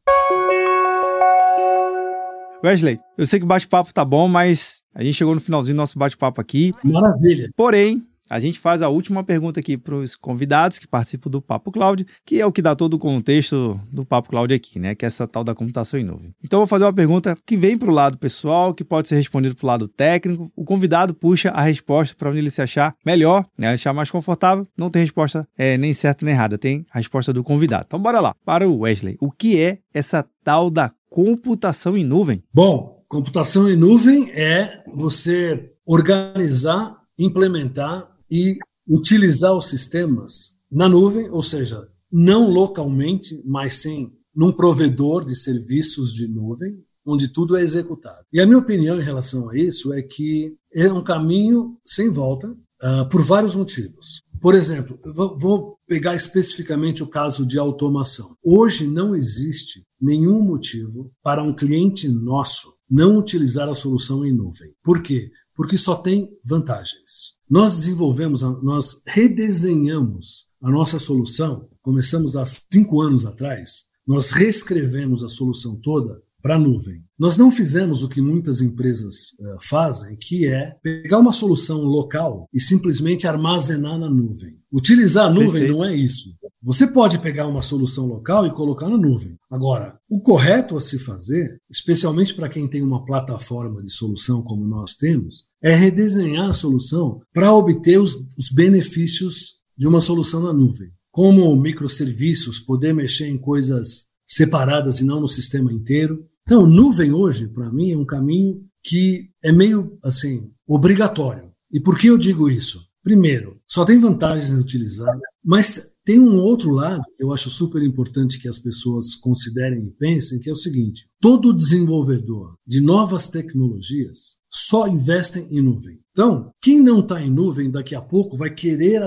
Wesley, 2.63 2.99
eu 3.17 3.25
sei 3.25 3.39
que 3.39 3.45
o 3.45 3.47
bate-papo 3.47 3.93
tá 3.93 4.03
bom, 4.03 4.27
mas 4.27 4.81
a 4.93 5.03
gente 5.03 5.15
chegou 5.15 5.35
no 5.35 5.41
finalzinho 5.41 5.75
do 5.75 5.77
nosso 5.77 5.97
bate-papo 5.99 6.41
aqui. 6.41 6.73
Maravilha. 6.83 7.49
Porém, 7.55 8.06
a 8.29 8.39
gente 8.39 8.59
faz 8.59 8.81
a 8.81 8.89
última 8.89 9.23
pergunta 9.23 9.59
aqui 9.59 9.77
para 9.77 9.95
os 9.95 10.15
convidados 10.15 10.79
que 10.79 10.87
participam 10.87 11.29
do 11.29 11.41
Papo 11.41 11.71
Cloud, 11.71 12.05
que 12.25 12.39
é 12.41 12.45
o 12.45 12.51
que 12.51 12.61
dá 12.61 12.75
todo 12.75 12.95
o 12.95 12.99
contexto 12.99 13.79
do 13.91 14.05
Papo 14.05 14.29
Cloud 14.29 14.53
aqui, 14.53 14.79
né? 14.79 14.95
Que 14.95 15.05
é 15.05 15.07
essa 15.07 15.27
tal 15.27 15.43
da 15.43 15.55
computação 15.55 15.99
em 15.99 16.03
nuvem. 16.03 16.33
Então, 16.43 16.57
eu 16.57 16.61
vou 16.61 16.67
fazer 16.67 16.85
uma 16.85 16.93
pergunta 16.93 17.37
que 17.45 17.57
vem 17.57 17.77
para 17.77 17.89
o 17.89 17.93
lado 17.93 18.17
pessoal, 18.17 18.73
que 18.73 18.83
pode 18.83 19.07
ser 19.07 19.15
respondida 19.15 19.55
para 19.55 19.65
o 19.65 19.67
lado 19.67 19.87
técnico. 19.87 20.51
O 20.55 20.63
convidado 20.63 21.13
puxa 21.13 21.49
a 21.49 21.61
resposta 21.61 22.15
para 22.15 22.29
onde 22.29 22.39
ele 22.39 22.51
se 22.51 22.61
achar 22.61 22.95
melhor, 23.05 23.45
né? 23.57 23.69
Achar 23.69 23.93
mais 23.93 24.11
confortável. 24.11 24.67
Não 24.77 24.89
tem 24.89 25.01
resposta 25.01 25.47
é, 25.57 25.77
nem 25.77 25.93
certa 25.93 26.25
nem 26.25 26.33
errada, 26.33 26.57
tem 26.57 26.85
a 26.91 26.97
resposta 26.97 27.31
do 27.31 27.43
convidado. 27.43 27.85
Então, 27.87 27.99
bora 27.99 28.19
lá. 28.19 28.33
Para 28.45 28.67
o 28.67 28.79
Wesley, 28.79 29.17
o 29.19 29.31
que 29.31 29.59
é 29.59 29.79
essa 29.93 30.25
tal 30.43 30.69
da 30.69 30.91
computação 31.09 31.97
em 31.97 32.03
nuvem? 32.03 32.43
Bom, 32.53 32.95
computação 33.07 33.69
em 33.69 33.75
nuvem 33.75 34.29
é 34.31 34.83
você 34.93 35.71
organizar, 35.85 36.97
implementar 37.17 38.16
e 38.29 38.57
utilizar 38.87 39.53
os 39.53 39.67
sistemas 39.67 40.55
na 40.71 40.87
nuvem, 40.87 41.29
ou 41.29 41.43
seja, 41.43 41.87
não 42.11 42.49
localmente, 42.49 43.41
mas 43.45 43.73
sim 43.73 44.11
num 44.35 44.51
provedor 44.51 45.25
de 45.25 45.35
serviços 45.35 46.13
de 46.13 46.27
nuvem, 46.27 46.83
onde 47.05 47.27
tudo 47.27 47.57
é 47.57 47.61
executado. 47.61 48.23
E 48.31 48.39
a 48.39 48.45
minha 48.45 48.57
opinião 48.57 48.99
em 48.99 49.03
relação 49.03 49.49
a 49.49 49.57
isso 49.57 49.93
é 49.93 50.01
que 50.01 50.53
é 50.73 50.91
um 50.91 51.03
caminho 51.03 51.77
sem 51.85 52.09
volta, 52.09 52.49
uh, 52.49 53.09
por 53.09 53.23
vários 53.23 53.55
motivos. 53.55 54.21
Por 54.39 54.53
exemplo, 54.53 54.99
vou 55.37 55.77
pegar 55.87 56.13
especificamente 56.13 57.01
o 57.01 57.09
caso 57.09 57.45
de 57.45 57.57
automação. 57.57 58.35
Hoje 58.43 58.85
não 58.85 59.15
existe 59.15 59.83
nenhum 59.99 60.39
motivo 60.41 61.11
para 61.23 61.41
um 61.41 61.55
cliente 61.55 62.07
nosso 62.07 62.75
não 62.89 63.17
utilizar 63.17 63.67
a 63.67 63.75
solução 63.75 64.23
em 64.23 64.31
nuvem. 64.31 64.71
Por 64.83 65.01
quê? 65.01 65.31
Porque 65.55 65.77
só 65.77 65.95
tem 65.95 66.29
vantagens. 66.45 67.36
Nós 67.49 67.77
desenvolvemos, 67.77 68.41
nós 68.61 69.01
redesenhamos 69.07 70.47
a 70.61 70.69
nossa 70.69 70.99
solução, 70.99 71.69
começamos 71.81 72.35
há 72.35 72.45
cinco 72.45 73.01
anos 73.01 73.25
atrás, 73.25 73.85
nós 74.05 74.31
reescrevemos 74.31 75.23
a 75.23 75.29
solução 75.29 75.75
toda 75.77 76.21
para 76.41 76.55
a 76.55 76.59
nuvem. 76.59 77.03
Nós 77.17 77.37
não 77.37 77.51
fizemos 77.51 78.03
o 78.03 78.09
que 78.09 78.21
muitas 78.21 78.61
empresas 78.61 79.31
uh, 79.39 79.57
fazem, 79.61 80.15
que 80.15 80.47
é 80.47 80.75
pegar 80.83 81.17
uma 81.17 81.31
solução 81.31 81.81
local 81.81 82.47
e 82.53 82.61
simplesmente 82.61 83.27
armazenar 83.27 83.97
na 83.97 84.09
nuvem. 84.09 84.57
Utilizar 84.71 85.25
a 85.25 85.29
nuvem 85.29 85.51
Perfeito. 85.51 85.77
não 85.77 85.85
é 85.85 85.95
isso. 85.95 86.29
Você 86.61 86.87
pode 86.87 87.19
pegar 87.19 87.47
uma 87.47 87.61
solução 87.61 88.05
local 88.05 88.45
e 88.45 88.53
colocar 88.53 88.89
na 88.89 88.97
nuvem. 88.97 89.37
Agora, 89.49 89.97
o 90.09 90.19
correto 90.19 90.75
a 90.77 90.81
se 90.81 90.99
fazer, 90.99 91.59
especialmente 91.69 92.33
para 92.33 92.49
quem 92.49 92.67
tem 92.67 92.81
uma 92.81 93.05
plataforma 93.05 93.83
de 93.83 93.91
solução 93.91 94.41
como 94.41 94.67
nós 94.67 94.95
temos, 94.95 95.45
é 95.61 95.73
redesenhar 95.73 96.49
a 96.49 96.53
solução 96.53 97.21
para 97.33 97.53
obter 97.53 97.99
os, 97.99 98.15
os 98.37 98.49
benefícios 98.53 99.57
de 99.77 99.87
uma 99.87 100.01
solução 100.01 100.41
na 100.41 100.53
nuvem. 100.53 100.89
Como 101.11 101.55
microserviços, 101.55 102.59
poder 102.59 102.93
mexer 102.93 103.27
em 103.27 103.37
coisas 103.37 104.06
separadas 104.27 104.99
e 104.99 105.05
não 105.05 105.21
no 105.21 105.27
sistema 105.27 105.71
inteiro. 105.71 106.27
Então, 106.43 106.67
nuvem 106.67 107.11
hoje, 107.13 107.47
para 107.47 107.71
mim, 107.71 107.91
é 107.91 107.97
um 107.97 108.05
caminho 108.05 108.65
que 108.83 109.29
é 109.43 109.51
meio 109.51 109.97
assim 110.03 110.51
obrigatório. 110.67 111.51
E 111.71 111.79
por 111.79 111.97
que 111.97 112.07
eu 112.07 112.17
digo 112.17 112.49
isso? 112.49 112.85
Primeiro, 113.03 113.59
só 113.65 113.85
tem 113.85 113.99
vantagens 113.99 114.49
em 114.49 114.59
utilizar, 114.59 115.17
mas 115.43 115.95
tem 116.03 116.19
um 116.19 116.39
outro 116.39 116.71
lado 116.71 117.03
que 117.15 117.23
eu 117.23 117.31
acho 117.31 117.49
super 117.49 117.81
importante 117.81 118.39
que 118.39 118.49
as 118.49 118.59
pessoas 118.59 119.15
considerem 119.15 119.87
e 119.87 119.91
pensem, 119.91 120.39
que 120.39 120.49
é 120.49 120.51
o 120.51 120.57
seguinte: 120.57 121.07
todo 121.21 121.53
desenvolvedor 121.53 122.55
de 122.65 122.81
novas 122.81 123.29
tecnologias 123.29 124.35
só 124.51 124.87
investe 124.87 125.39
em 125.39 125.61
nuvem. 125.61 125.99
Então, 126.11 126.51
quem 126.61 126.81
não 126.81 126.99
está 126.99 127.21
em 127.21 127.31
nuvem 127.31 127.71
daqui 127.71 127.95
a 127.95 128.01
pouco 128.01 128.37
vai 128.37 128.53
querer 128.53 129.01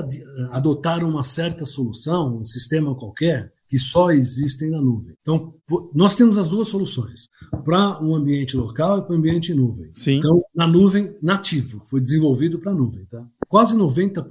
adotar 0.50 1.04
uma 1.04 1.22
certa 1.22 1.66
solução, 1.66 2.38
um 2.38 2.46
sistema 2.46 2.94
qualquer, 2.94 3.52
que 3.70 3.78
só 3.78 4.11
existem 4.11 4.68
na 4.68 4.83
nuvem. 4.83 5.14
Então, 5.22 5.54
nós 5.94 6.16
temos 6.16 6.37
as 6.37 6.48
duas 6.48 6.66
soluções, 6.66 7.28
para 7.64 8.02
um 8.02 8.16
ambiente 8.16 8.56
local 8.56 8.98
e 8.98 9.02
para 9.02 9.14
um 9.14 9.18
ambiente 9.18 9.52
em 9.52 9.54
nuvem. 9.54 9.92
Sim. 9.94 10.18
Então, 10.18 10.42
na 10.52 10.66
nuvem 10.66 11.16
nativo, 11.22 11.80
foi 11.87 12.00
desenvolvido 12.00 12.59
para 12.59 12.74
nuvem. 12.74 13.06
Tá? 13.06 13.24
Quase 13.48 13.78
90% 13.78 14.24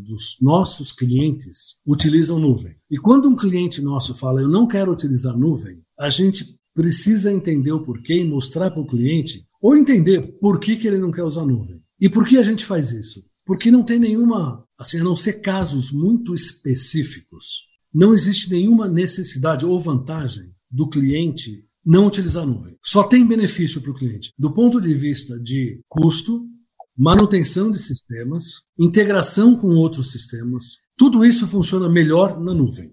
dos 0.00 0.36
nossos 0.40 0.92
clientes 0.92 1.76
utilizam 1.84 2.38
nuvem. 2.38 2.76
E 2.88 2.96
quando 2.96 3.28
um 3.28 3.34
cliente 3.34 3.82
nosso 3.82 4.14
fala, 4.14 4.40
eu 4.40 4.48
não 4.48 4.68
quero 4.68 4.92
utilizar 4.92 5.36
nuvem, 5.36 5.82
a 5.98 6.08
gente 6.08 6.56
precisa 6.72 7.32
entender 7.32 7.72
o 7.72 7.84
porquê 7.84 8.20
e 8.20 8.24
mostrar 8.24 8.70
para 8.70 8.80
o 8.80 8.86
cliente, 8.86 9.44
ou 9.60 9.76
entender 9.76 10.38
por 10.40 10.60
que, 10.60 10.76
que 10.76 10.86
ele 10.86 10.98
não 10.98 11.10
quer 11.10 11.24
usar 11.24 11.44
nuvem. 11.44 11.80
E 12.00 12.08
por 12.08 12.24
que 12.24 12.38
a 12.38 12.42
gente 12.42 12.64
faz 12.64 12.92
isso? 12.92 13.24
Porque 13.44 13.72
não 13.72 13.82
tem 13.82 13.98
nenhuma, 13.98 14.64
assim, 14.78 15.00
a 15.00 15.04
não 15.04 15.16
ser 15.16 15.34
casos 15.34 15.90
muito 15.90 16.32
específicos, 16.32 17.73
não 17.94 18.12
existe 18.12 18.50
nenhuma 18.50 18.88
necessidade 18.88 19.64
ou 19.64 19.80
vantagem 19.80 20.52
do 20.70 20.88
cliente 20.88 21.64
não 21.84 22.06
utilizar 22.06 22.42
a 22.42 22.46
nuvem. 22.46 22.76
Só 22.82 23.04
tem 23.04 23.26
benefício 23.26 23.80
para 23.80 23.90
o 23.90 23.94
cliente. 23.94 24.32
Do 24.38 24.52
ponto 24.52 24.80
de 24.80 24.92
vista 24.94 25.38
de 25.38 25.80
custo, 25.88 26.44
manutenção 26.96 27.70
de 27.70 27.78
sistemas, 27.78 28.62
integração 28.78 29.56
com 29.56 29.68
outros 29.68 30.10
sistemas, 30.10 30.78
tudo 30.96 31.24
isso 31.24 31.46
funciona 31.46 31.88
melhor 31.88 32.40
na 32.40 32.54
nuvem. 32.54 32.92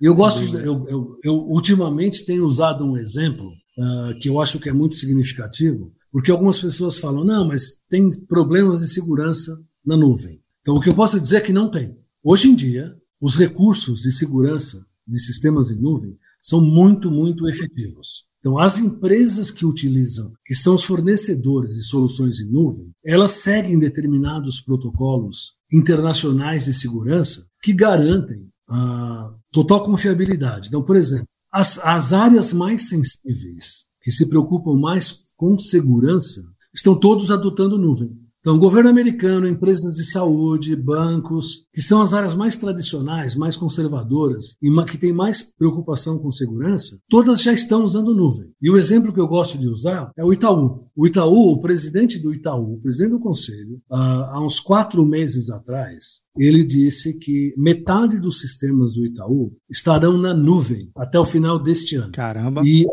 Eu 0.00 0.14
gosto, 0.14 0.46
de, 0.46 0.56
eu, 0.56 0.86
eu, 0.88 1.16
eu, 1.22 1.34
ultimamente 1.34 2.24
tenho 2.24 2.46
usado 2.46 2.84
um 2.84 2.96
exemplo 2.96 3.46
uh, 3.48 4.18
que 4.18 4.28
eu 4.28 4.40
acho 4.40 4.58
que 4.58 4.68
é 4.68 4.72
muito 4.72 4.96
significativo, 4.96 5.92
porque 6.10 6.30
algumas 6.30 6.58
pessoas 6.58 6.98
falam, 6.98 7.24
não, 7.24 7.46
mas 7.46 7.82
tem 7.88 8.08
problemas 8.26 8.80
de 8.80 8.88
segurança 8.88 9.56
na 9.84 9.96
nuvem. 9.96 10.40
Então, 10.62 10.74
o 10.74 10.80
que 10.80 10.88
eu 10.88 10.94
posso 10.94 11.20
dizer 11.20 11.36
é 11.36 11.40
que 11.40 11.52
não 11.52 11.70
tem. 11.70 11.96
Hoje 12.22 12.48
em 12.48 12.54
dia, 12.54 12.96
os 13.20 13.36
recursos 13.36 14.00
de 14.00 14.12
segurança 14.12 14.84
de 15.06 15.20
sistemas 15.20 15.70
em 15.70 15.80
nuvem 15.80 16.16
são 16.40 16.60
muito, 16.60 17.10
muito 17.10 17.48
efetivos. 17.48 18.24
Então, 18.38 18.58
as 18.58 18.78
empresas 18.78 19.50
que 19.50 19.66
utilizam, 19.66 20.32
que 20.46 20.54
são 20.54 20.74
os 20.74 20.84
fornecedores 20.84 21.74
de 21.74 21.82
soluções 21.82 22.40
em 22.40 22.50
nuvem, 22.50 22.90
elas 23.04 23.32
seguem 23.32 23.78
determinados 23.78 24.62
protocolos 24.62 25.56
internacionais 25.70 26.64
de 26.64 26.72
segurança 26.72 27.46
que 27.62 27.74
garantem 27.74 28.48
a 28.66 29.34
total 29.52 29.84
confiabilidade. 29.84 30.68
Então, 30.68 30.82
por 30.82 30.96
exemplo, 30.96 31.26
as, 31.52 31.78
as 31.80 32.14
áreas 32.14 32.52
mais 32.54 32.88
sensíveis, 32.88 33.84
que 34.00 34.10
se 34.10 34.26
preocupam 34.26 34.74
mais 34.74 35.24
com 35.36 35.58
segurança, 35.58 36.42
estão 36.72 36.98
todos 36.98 37.30
adotando 37.30 37.76
nuvem. 37.76 38.16
Então, 38.40 38.58
governo 38.58 38.88
americano, 38.88 39.46
empresas 39.46 39.94
de 39.94 40.10
saúde, 40.10 40.74
bancos, 40.74 41.66
que 41.74 41.82
são 41.82 42.00
as 42.00 42.14
áreas 42.14 42.34
mais 42.34 42.56
tradicionais, 42.56 43.36
mais 43.36 43.54
conservadoras 43.54 44.54
e 44.62 44.70
que 44.86 44.96
têm 44.96 45.12
mais 45.12 45.42
preocupação 45.42 46.18
com 46.18 46.30
segurança, 46.30 46.98
todas 47.08 47.42
já 47.42 47.52
estão 47.52 47.84
usando 47.84 48.14
nuvem. 48.14 48.50
E 48.60 48.70
o 48.70 48.78
exemplo 48.78 49.12
que 49.12 49.20
eu 49.20 49.28
gosto 49.28 49.58
de 49.58 49.68
usar 49.68 50.10
é 50.16 50.24
o 50.24 50.32
Itaú. 50.32 50.88
O 50.96 51.06
Itaú, 51.06 51.52
o 51.52 51.60
presidente 51.60 52.18
do 52.18 52.32
Itaú, 52.32 52.74
o 52.74 52.80
presidente 52.80 53.10
do 53.10 53.20
conselho, 53.20 53.78
há 53.90 54.42
uns 54.42 54.58
quatro 54.58 55.04
meses 55.04 55.50
atrás, 55.50 56.22
ele 56.36 56.64
disse 56.64 57.18
que 57.18 57.52
metade 57.58 58.20
dos 58.20 58.40
sistemas 58.40 58.94
do 58.94 59.04
Itaú 59.04 59.52
estarão 59.68 60.16
na 60.16 60.32
nuvem 60.32 60.90
até 60.96 61.18
o 61.18 61.26
final 61.26 61.62
deste 61.62 61.96
ano. 61.96 62.12
Caramba! 62.12 62.62
E, 62.64 62.86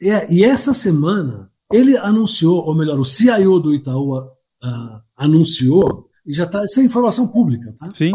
e 0.00 0.42
essa 0.42 0.74
semana 0.74 1.50
ele 1.72 1.96
anunciou, 1.96 2.64
ou 2.64 2.74
melhor, 2.74 2.98
o 2.98 3.04
CIO 3.04 3.60
do 3.60 3.74
Itaú 3.74 4.37
uh, 4.62 5.00
anunciou, 5.16 6.08
e 6.26 6.32
já 6.32 6.44
está, 6.44 6.64
isso 6.64 6.80
é 6.80 6.84
informação 6.84 7.26
pública, 7.28 7.74
tá? 7.78 7.90
Sim. 7.90 8.12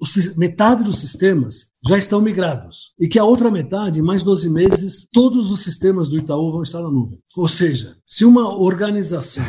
Os, 0.00 0.36
metade 0.36 0.82
dos 0.82 0.98
sistemas 0.98 1.68
já 1.86 1.96
estão 1.96 2.20
migrados. 2.20 2.92
E 2.98 3.06
que 3.06 3.18
a 3.18 3.24
outra 3.24 3.50
metade, 3.50 4.02
mais 4.02 4.22
12 4.22 4.50
meses, 4.50 5.06
todos 5.12 5.50
os 5.50 5.60
sistemas 5.60 6.08
do 6.08 6.18
Itaú 6.18 6.50
vão 6.50 6.62
estar 6.62 6.82
na 6.82 6.90
nuvem. 6.90 7.18
Ou 7.36 7.48
seja, 7.48 7.96
se 8.04 8.24
uma 8.24 8.58
organização 8.58 9.44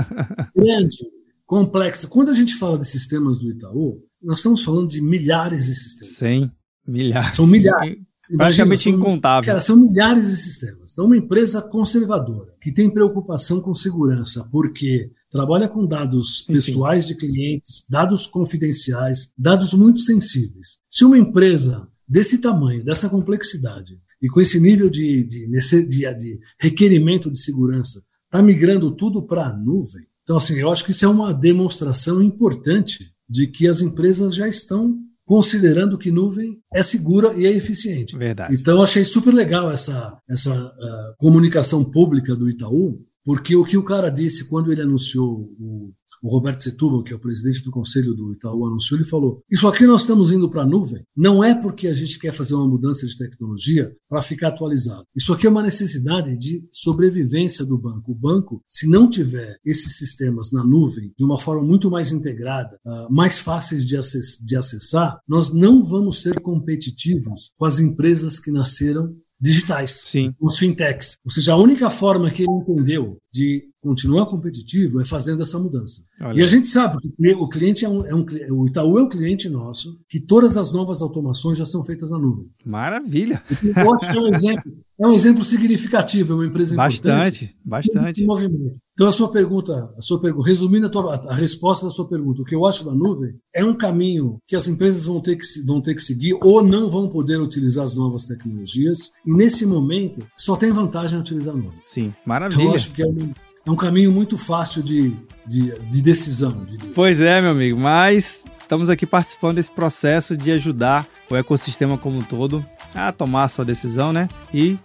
grande, 0.54 0.98
complexa, 1.46 2.08
quando 2.08 2.30
a 2.30 2.34
gente 2.34 2.56
fala 2.56 2.78
de 2.78 2.88
sistemas 2.88 3.38
do 3.38 3.50
Itaú, 3.50 4.02
nós 4.22 4.38
estamos 4.38 4.62
falando 4.64 4.88
de 4.88 5.00
milhares 5.00 5.66
de 5.66 5.74
sistemas. 5.74 6.16
Sim, 6.16 6.50
milhares. 6.86 7.36
São 7.36 7.46
milhares. 7.46 7.96
Praticamente 8.36 8.88
incontável. 8.88 9.46
Cara, 9.46 9.60
são 9.60 9.76
milhares 9.76 10.30
de 10.30 10.36
sistemas. 10.38 10.92
Então, 10.92 11.04
uma 11.04 11.16
empresa 11.16 11.60
conservadora, 11.60 12.54
que 12.60 12.72
tem 12.72 12.90
preocupação 12.90 13.60
com 13.60 13.74
segurança, 13.74 14.48
porque 14.50 15.10
trabalha 15.34 15.68
com 15.68 15.84
dados 15.84 16.42
pessoais 16.42 17.08
de 17.08 17.16
clientes, 17.16 17.84
dados 17.90 18.24
confidenciais, 18.24 19.32
dados 19.36 19.74
muito 19.74 19.98
sensíveis. 19.98 20.78
Se 20.88 21.04
uma 21.04 21.18
empresa 21.18 21.88
desse 22.06 22.38
tamanho, 22.38 22.84
dessa 22.84 23.08
complexidade, 23.08 23.98
e 24.22 24.28
com 24.28 24.40
esse 24.40 24.60
nível 24.60 24.88
de, 24.88 25.24
de, 25.24 25.50
de, 25.50 26.14
de 26.14 26.40
requerimento 26.60 27.28
de 27.32 27.38
segurança, 27.38 28.00
está 28.26 28.40
migrando 28.40 28.94
tudo 28.94 29.26
para 29.26 29.48
a 29.48 29.52
nuvem, 29.52 30.06
então, 30.22 30.36
assim, 30.36 30.54
eu 30.54 30.70
acho 30.70 30.84
que 30.84 30.92
isso 30.92 31.04
é 31.04 31.08
uma 31.08 31.34
demonstração 31.34 32.22
importante 32.22 33.12
de 33.28 33.48
que 33.48 33.66
as 33.66 33.82
empresas 33.82 34.36
já 34.36 34.46
estão 34.48 34.96
considerando 35.26 35.98
que 35.98 36.10
nuvem 36.10 36.60
é 36.72 36.82
segura 36.82 37.34
e 37.34 37.44
é 37.44 37.50
eficiente. 37.50 38.16
Verdade. 38.16 38.54
Então, 38.54 38.76
eu 38.76 38.82
achei 38.82 39.04
super 39.04 39.34
legal 39.34 39.70
essa, 39.70 40.16
essa 40.28 40.54
uh, 40.54 41.14
comunicação 41.18 41.84
pública 41.84 42.36
do 42.36 42.48
Itaú, 42.48 43.04
porque 43.24 43.56
o 43.56 43.64
que 43.64 43.76
o 43.76 43.84
cara 43.84 44.10
disse 44.10 44.48
quando 44.48 44.70
ele 44.70 44.82
anunciou 44.82 45.50
o, 45.58 45.92
o 46.24 46.28
Roberto 46.28 46.62
Setúbal, 46.62 47.02
que 47.02 47.12
é 47.12 47.16
o 47.16 47.20
presidente 47.20 47.62
do 47.62 47.70
conselho 47.70 48.14
do 48.14 48.32
Itaú, 48.32 48.66
anunciou, 48.66 48.98
ele 48.98 49.08
falou: 49.08 49.42
Isso 49.50 49.68
aqui 49.68 49.86
nós 49.86 50.00
estamos 50.00 50.32
indo 50.32 50.48
para 50.48 50.62
a 50.62 50.66
nuvem, 50.66 51.04
não 51.14 51.44
é 51.44 51.54
porque 51.54 51.86
a 51.86 51.94
gente 51.94 52.18
quer 52.18 52.32
fazer 52.32 52.54
uma 52.54 52.66
mudança 52.66 53.06
de 53.06 53.14
tecnologia 53.14 53.94
para 54.08 54.22
ficar 54.22 54.48
atualizado. 54.48 55.04
Isso 55.14 55.34
aqui 55.34 55.46
é 55.46 55.50
uma 55.50 55.62
necessidade 55.62 56.34
de 56.38 56.66
sobrevivência 56.72 57.62
do 57.62 57.76
banco. 57.76 58.12
O 58.12 58.14
banco, 58.14 58.62
se 58.66 58.88
não 58.88 59.08
tiver 59.08 59.58
esses 59.62 59.98
sistemas 59.98 60.50
na 60.50 60.64
nuvem 60.64 61.12
de 61.16 61.24
uma 61.24 61.38
forma 61.38 61.62
muito 61.62 61.90
mais 61.90 62.10
integrada, 62.10 62.78
uh, 62.86 63.12
mais 63.12 63.38
fáceis 63.38 63.84
de 63.84 64.56
acessar, 64.56 65.18
nós 65.28 65.52
não 65.52 65.84
vamos 65.84 66.22
ser 66.22 66.40
competitivos 66.40 67.50
com 67.58 67.66
as 67.66 67.80
empresas 67.80 68.40
que 68.40 68.50
nasceram 68.50 69.14
digitais, 69.44 70.02
Sim. 70.06 70.34
os 70.40 70.58
fintechs. 70.58 71.18
Ou 71.22 71.30
seja, 71.30 71.52
a 71.52 71.56
única 71.56 71.90
forma 71.90 72.30
que 72.30 72.42
ele 72.42 72.52
entendeu 72.52 73.18
de 73.34 73.64
continuar 73.82 74.26
competitivo 74.26 75.00
é 75.00 75.04
fazendo 75.04 75.42
essa 75.42 75.58
mudança. 75.58 76.02
Olha. 76.20 76.40
E 76.40 76.42
a 76.42 76.46
gente 76.46 76.68
sabe 76.68 76.98
que 77.00 77.34
o 77.34 77.48
cliente 77.48 77.84
é 77.84 77.88
um, 77.88 78.06
é 78.06 78.14
um, 78.14 78.24
o 78.52 78.66
Itaú 78.68 78.96
é 78.96 79.02
um 79.02 79.08
cliente 79.08 79.48
nosso, 79.48 79.98
que 80.08 80.20
todas 80.20 80.56
as 80.56 80.72
novas 80.72 81.02
automações 81.02 81.58
já 81.58 81.66
são 81.66 81.84
feitas 81.84 82.12
na 82.12 82.18
nuvem. 82.18 82.46
Maravilha. 82.64 83.42
Eu 83.76 83.92
acho 83.92 84.10
que 84.10 84.16
é 84.16 84.20
um 84.20 84.32
exemplo, 84.32 84.72
é 85.00 85.06
um 85.08 85.12
exemplo 85.12 85.44
significativo, 85.44 86.32
é 86.32 86.36
uma 86.36 86.46
empresa 86.46 86.76
bastante, 86.76 87.56
bastante. 87.64 88.24
movimento. 88.24 88.78
Então 88.94 89.08
a 89.08 89.12
sua 89.12 89.28
pergunta, 89.28 89.92
a 89.98 90.00
sua 90.00 90.20
pergunta, 90.20 90.46
resumindo 90.46 90.86
a, 90.86 90.90
tua, 90.90 91.16
a, 91.16 91.34
resposta 91.34 91.84
da 91.84 91.90
sua 91.90 92.08
pergunta, 92.08 92.42
o 92.42 92.44
que 92.44 92.54
eu 92.54 92.64
acho 92.64 92.84
da 92.84 92.94
nuvem 92.94 93.34
é 93.52 93.64
um 93.64 93.74
caminho 93.74 94.38
que 94.46 94.54
as 94.54 94.68
empresas 94.68 95.04
vão 95.04 95.20
ter 95.20 95.36
que 95.36 95.44
vão 95.66 95.80
ter 95.80 95.96
que 95.96 96.02
seguir 96.02 96.34
ou 96.40 96.62
não 96.62 96.88
vão 96.88 97.08
poder 97.08 97.40
utilizar 97.40 97.84
as 97.84 97.96
novas 97.96 98.24
tecnologias. 98.24 99.10
E 99.26 99.34
nesse 99.34 99.66
momento 99.66 100.24
só 100.36 100.56
tem 100.56 100.70
vantagem 100.70 101.18
em 101.18 101.20
utilizar 101.20 101.54
a 101.54 101.56
nuvem. 101.56 101.80
Sim, 101.82 102.14
maravilha. 102.24 102.60
Então, 102.60 102.70
eu 102.70 102.76
acho 102.76 102.92
que 102.92 103.02
é 103.02 103.06
um, 103.06 103.23
é 103.66 103.70
um 103.70 103.76
caminho 103.76 104.12
muito 104.12 104.36
fácil 104.36 104.82
de, 104.82 105.14
de, 105.46 105.78
de 105.80 106.02
decisão. 106.02 106.64
Pois 106.94 107.20
é, 107.20 107.40
meu 107.40 107.50
amigo, 107.50 107.78
mas 107.78 108.44
estamos 108.74 108.90
aqui 108.90 109.06
participando 109.06 109.54
desse 109.54 109.70
processo 109.70 110.36
de 110.36 110.50
ajudar 110.50 111.06
o 111.30 111.36
ecossistema 111.36 111.96
como 111.96 112.18
um 112.18 112.22
todo 112.22 112.66
a 112.92 113.12
tomar 113.12 113.44
a 113.44 113.48
sua 113.48 113.64
decisão, 113.64 114.12
né? 114.12 114.28
E 114.52 114.76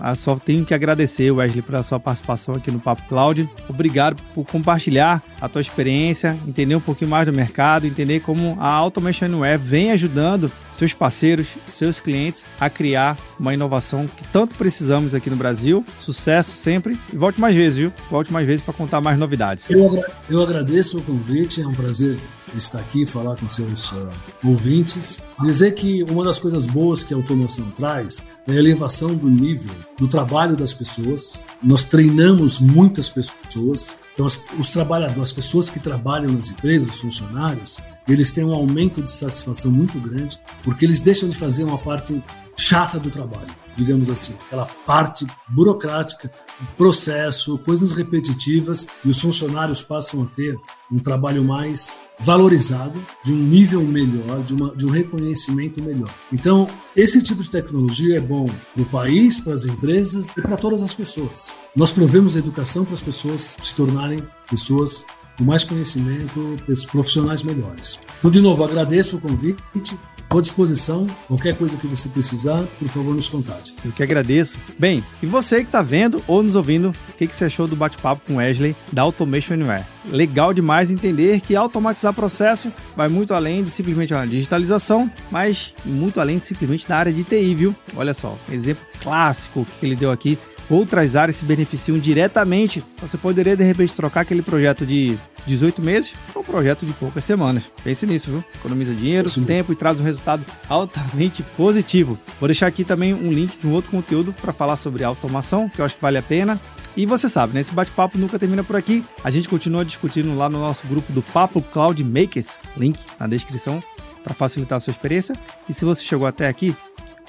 a 0.00 0.14
só 0.16 0.36
tenho 0.36 0.64
que 0.64 0.74
agradecer, 0.74 1.30
Wesley, 1.30 1.62
pela 1.62 1.84
sua 1.84 2.00
participação 2.00 2.56
aqui 2.56 2.70
no 2.70 2.80
Papo 2.80 3.02
Cloud. 3.08 3.48
Obrigado 3.68 4.20
por 4.34 4.44
compartilhar 4.44 5.22
a 5.40 5.48
tua 5.48 5.60
experiência, 5.60 6.36
entender 6.46 6.74
um 6.74 6.80
pouquinho 6.80 7.10
mais 7.10 7.26
do 7.26 7.32
mercado, 7.32 7.86
entender 7.86 8.20
como 8.20 8.56
a 8.60 8.68
Automation 8.68 9.26
Anywhere 9.26 9.58
vem 9.58 9.92
ajudando 9.92 10.50
seus 10.72 10.92
parceiros, 10.92 11.56
seus 11.64 12.00
clientes 12.00 12.44
a 12.58 12.68
criar 12.68 13.16
uma 13.38 13.54
inovação 13.54 14.06
que 14.06 14.26
tanto 14.28 14.56
precisamos 14.56 15.14
aqui 15.14 15.30
no 15.30 15.36
Brasil. 15.36 15.84
Sucesso 15.96 16.56
sempre 16.56 16.98
e 17.12 17.16
volte 17.16 17.40
mais 17.40 17.54
vezes, 17.54 17.78
viu? 17.78 17.92
Volte 18.10 18.32
mais 18.32 18.46
vezes 18.46 18.62
para 18.62 18.74
contar 18.74 19.00
mais 19.00 19.16
novidades. 19.16 19.70
Eu, 19.70 19.86
agra 19.86 20.10
eu 20.28 20.42
agradeço 20.42 20.98
o 20.98 21.02
convite, 21.02 21.62
é 21.62 21.66
um 21.66 21.74
prazer 21.74 22.18
estar 22.58 22.80
aqui 22.80 23.06
falar 23.06 23.36
com 23.36 23.48
seus 23.48 23.92
uh, 23.92 24.10
ouvintes. 24.44 25.20
Dizer 25.40 25.72
que 25.72 26.02
uma 26.04 26.24
das 26.24 26.38
coisas 26.38 26.66
boas 26.66 27.02
que 27.02 27.14
a 27.14 27.16
automação 27.16 27.70
traz 27.70 28.24
é 28.46 28.52
a 28.52 28.56
elevação 28.56 29.14
do 29.14 29.28
nível 29.28 29.74
do 29.98 30.08
trabalho 30.08 30.56
das 30.56 30.72
pessoas. 30.72 31.40
Nós 31.62 31.84
treinamos 31.84 32.58
muitas 32.58 33.08
pessoas. 33.08 33.96
Então, 34.14 34.26
as, 34.26 34.38
os 34.58 34.70
trabalhadores, 34.70 35.22
as 35.22 35.32
pessoas 35.32 35.70
que 35.70 35.80
trabalham 35.80 36.32
nas 36.32 36.50
empresas, 36.50 36.90
os 36.90 37.00
funcionários, 37.00 37.78
eles 38.08 38.32
têm 38.32 38.44
um 38.44 38.52
aumento 38.52 39.00
de 39.00 39.10
satisfação 39.10 39.70
muito 39.70 39.98
grande, 40.00 40.38
porque 40.62 40.84
eles 40.84 41.00
deixam 41.00 41.28
de 41.28 41.36
fazer 41.36 41.64
uma 41.64 41.78
parte 41.78 42.22
chata 42.56 42.98
do 42.98 43.10
trabalho, 43.10 43.48
digamos 43.76 44.10
assim, 44.10 44.34
aquela 44.46 44.66
parte 44.86 45.26
burocrática, 45.48 46.30
processo, 46.76 47.58
coisas 47.58 47.92
repetitivas, 47.92 48.86
e 49.04 49.08
os 49.08 49.20
funcionários 49.20 49.82
passam 49.82 50.22
a 50.22 50.26
ter 50.26 50.58
um 50.90 50.98
trabalho 50.98 51.44
mais 51.44 51.98
valorizado, 52.24 53.04
de 53.24 53.32
um 53.32 53.36
nível 53.36 53.82
melhor, 53.82 54.42
de, 54.42 54.54
uma, 54.54 54.74
de 54.74 54.86
um 54.86 54.90
reconhecimento 54.90 55.82
melhor. 55.82 56.08
Então, 56.32 56.66
esse 56.96 57.22
tipo 57.22 57.42
de 57.42 57.50
tecnologia 57.50 58.16
é 58.16 58.20
bom 58.20 58.46
para 58.74 58.82
o 58.82 58.86
país, 58.86 59.40
para 59.40 59.54
as 59.54 59.64
empresas 59.64 60.36
e 60.36 60.42
para 60.42 60.56
todas 60.56 60.82
as 60.82 60.94
pessoas. 60.94 61.50
Nós 61.74 61.90
provemos 61.90 62.36
educação 62.36 62.84
para 62.84 62.94
as 62.94 63.00
pessoas 63.00 63.56
se 63.62 63.74
tornarem 63.74 64.18
pessoas 64.50 65.04
com 65.36 65.44
mais 65.44 65.64
conhecimento, 65.64 66.56
profissionais 66.90 67.42
melhores. 67.42 67.98
Então, 68.18 68.30
de 68.30 68.40
novo, 68.40 68.62
agradeço 68.64 69.16
o 69.16 69.20
convite 69.20 69.98
Estou 70.32 70.38
à 70.38 70.42
disposição. 70.42 71.06
Qualquer 71.28 71.54
coisa 71.58 71.76
que 71.76 71.86
você 71.86 72.08
precisar, 72.08 72.64
por 72.78 72.88
favor, 72.88 73.14
nos 73.14 73.28
contate. 73.28 73.74
Eu 73.84 73.92
que 73.92 74.02
agradeço. 74.02 74.58
Bem, 74.78 75.04
e 75.22 75.26
você 75.26 75.56
que 75.56 75.66
está 75.66 75.82
vendo 75.82 76.24
ou 76.26 76.42
nos 76.42 76.56
ouvindo, 76.56 76.88
o 76.88 77.12
que, 77.18 77.26
que 77.26 77.36
você 77.36 77.44
achou 77.44 77.68
do 77.68 77.76
bate-papo 77.76 78.22
com 78.26 78.36
Wesley 78.36 78.74
da 78.90 79.02
Automation 79.02 79.52
Anywhere? 79.52 79.84
Legal 80.08 80.54
demais 80.54 80.90
entender 80.90 81.38
que 81.42 81.54
automatizar 81.54 82.14
processo 82.14 82.72
vai 82.96 83.08
muito 83.08 83.34
além 83.34 83.62
de 83.62 83.68
simplesmente 83.68 84.14
uma 84.14 84.26
digitalização, 84.26 85.10
mas 85.30 85.74
muito 85.84 86.18
além 86.18 86.38
simplesmente 86.38 86.88
da 86.88 86.96
área 86.96 87.12
de 87.12 87.24
TI, 87.24 87.54
viu? 87.54 87.74
Olha 87.94 88.14
só, 88.14 88.38
exemplo 88.50 88.86
clássico 89.02 89.66
que 89.78 89.84
ele 89.84 89.96
deu 89.96 90.10
aqui 90.10 90.38
outras 90.74 91.16
áreas 91.16 91.36
se 91.36 91.44
beneficiam 91.44 91.98
diretamente. 91.98 92.84
Você 93.00 93.16
poderia 93.18 93.56
de 93.56 93.64
repente 93.64 93.94
trocar 93.94 94.22
aquele 94.22 94.42
projeto 94.42 94.86
de 94.86 95.18
18 95.46 95.82
meses 95.82 96.14
para 96.32 96.40
um 96.40 96.44
projeto 96.44 96.86
de 96.86 96.92
poucas 96.92 97.24
semanas. 97.24 97.70
Pense 97.82 98.06
nisso, 98.06 98.30
viu? 98.30 98.44
Economiza 98.54 98.94
dinheiro, 98.94 99.28
Sim. 99.28 99.44
tempo 99.44 99.72
e 99.72 99.76
traz 99.76 100.00
um 100.00 100.04
resultado 100.04 100.44
altamente 100.68 101.42
positivo. 101.56 102.18
Vou 102.38 102.48
deixar 102.48 102.66
aqui 102.66 102.84
também 102.84 103.12
um 103.12 103.32
link 103.32 103.58
de 103.58 103.66
um 103.66 103.72
outro 103.72 103.90
conteúdo 103.90 104.32
para 104.32 104.52
falar 104.52 104.76
sobre 104.76 105.04
automação, 105.04 105.68
que 105.68 105.80
eu 105.80 105.84
acho 105.84 105.94
que 105.94 106.02
vale 106.02 106.18
a 106.18 106.22
pena. 106.22 106.60
E 106.96 107.06
você 107.06 107.28
sabe, 107.28 107.54
né? 107.54 107.60
Esse 107.60 107.72
bate-papo 107.72 108.18
nunca 108.18 108.38
termina 108.38 108.62
por 108.62 108.76
aqui. 108.76 109.02
A 109.24 109.30
gente 109.30 109.48
continua 109.48 109.84
discutindo 109.84 110.36
lá 110.36 110.48
no 110.48 110.58
nosso 110.60 110.86
grupo 110.86 111.10
do 111.12 111.22
Papo 111.22 111.62
Cloud 111.62 112.02
Makers, 112.04 112.58
link 112.76 112.98
na 113.18 113.26
descrição 113.26 113.82
para 114.22 114.34
facilitar 114.34 114.76
a 114.76 114.80
sua 114.80 114.90
experiência. 114.90 115.34
E 115.68 115.72
se 115.72 115.84
você 115.84 116.04
chegou 116.04 116.26
até 116.26 116.48
aqui, 116.48 116.76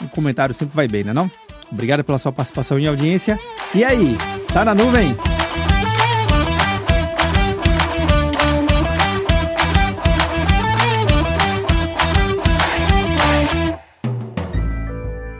um 0.01 0.07
comentário 0.07 0.53
sempre 0.53 0.75
vai 0.75 0.87
bem, 0.87 1.03
né 1.03 1.13
não? 1.13 1.31
Obrigado 1.73 2.03
pela 2.03 2.19
sua 2.19 2.31
participação 2.31 2.79
e 2.79 2.87
audiência. 2.87 3.39
E 3.73 3.83
aí, 3.83 4.15
tá 4.53 4.63
na 4.63 4.75
nuvem? 4.75 5.17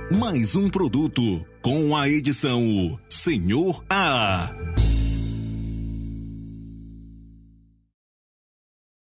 Mais 0.10 0.56
um 0.56 0.68
produto 0.70 1.46
com 1.62 1.96
a 1.96 2.10
edição 2.10 3.00
Senhor 3.08 3.84
A. 3.88 4.50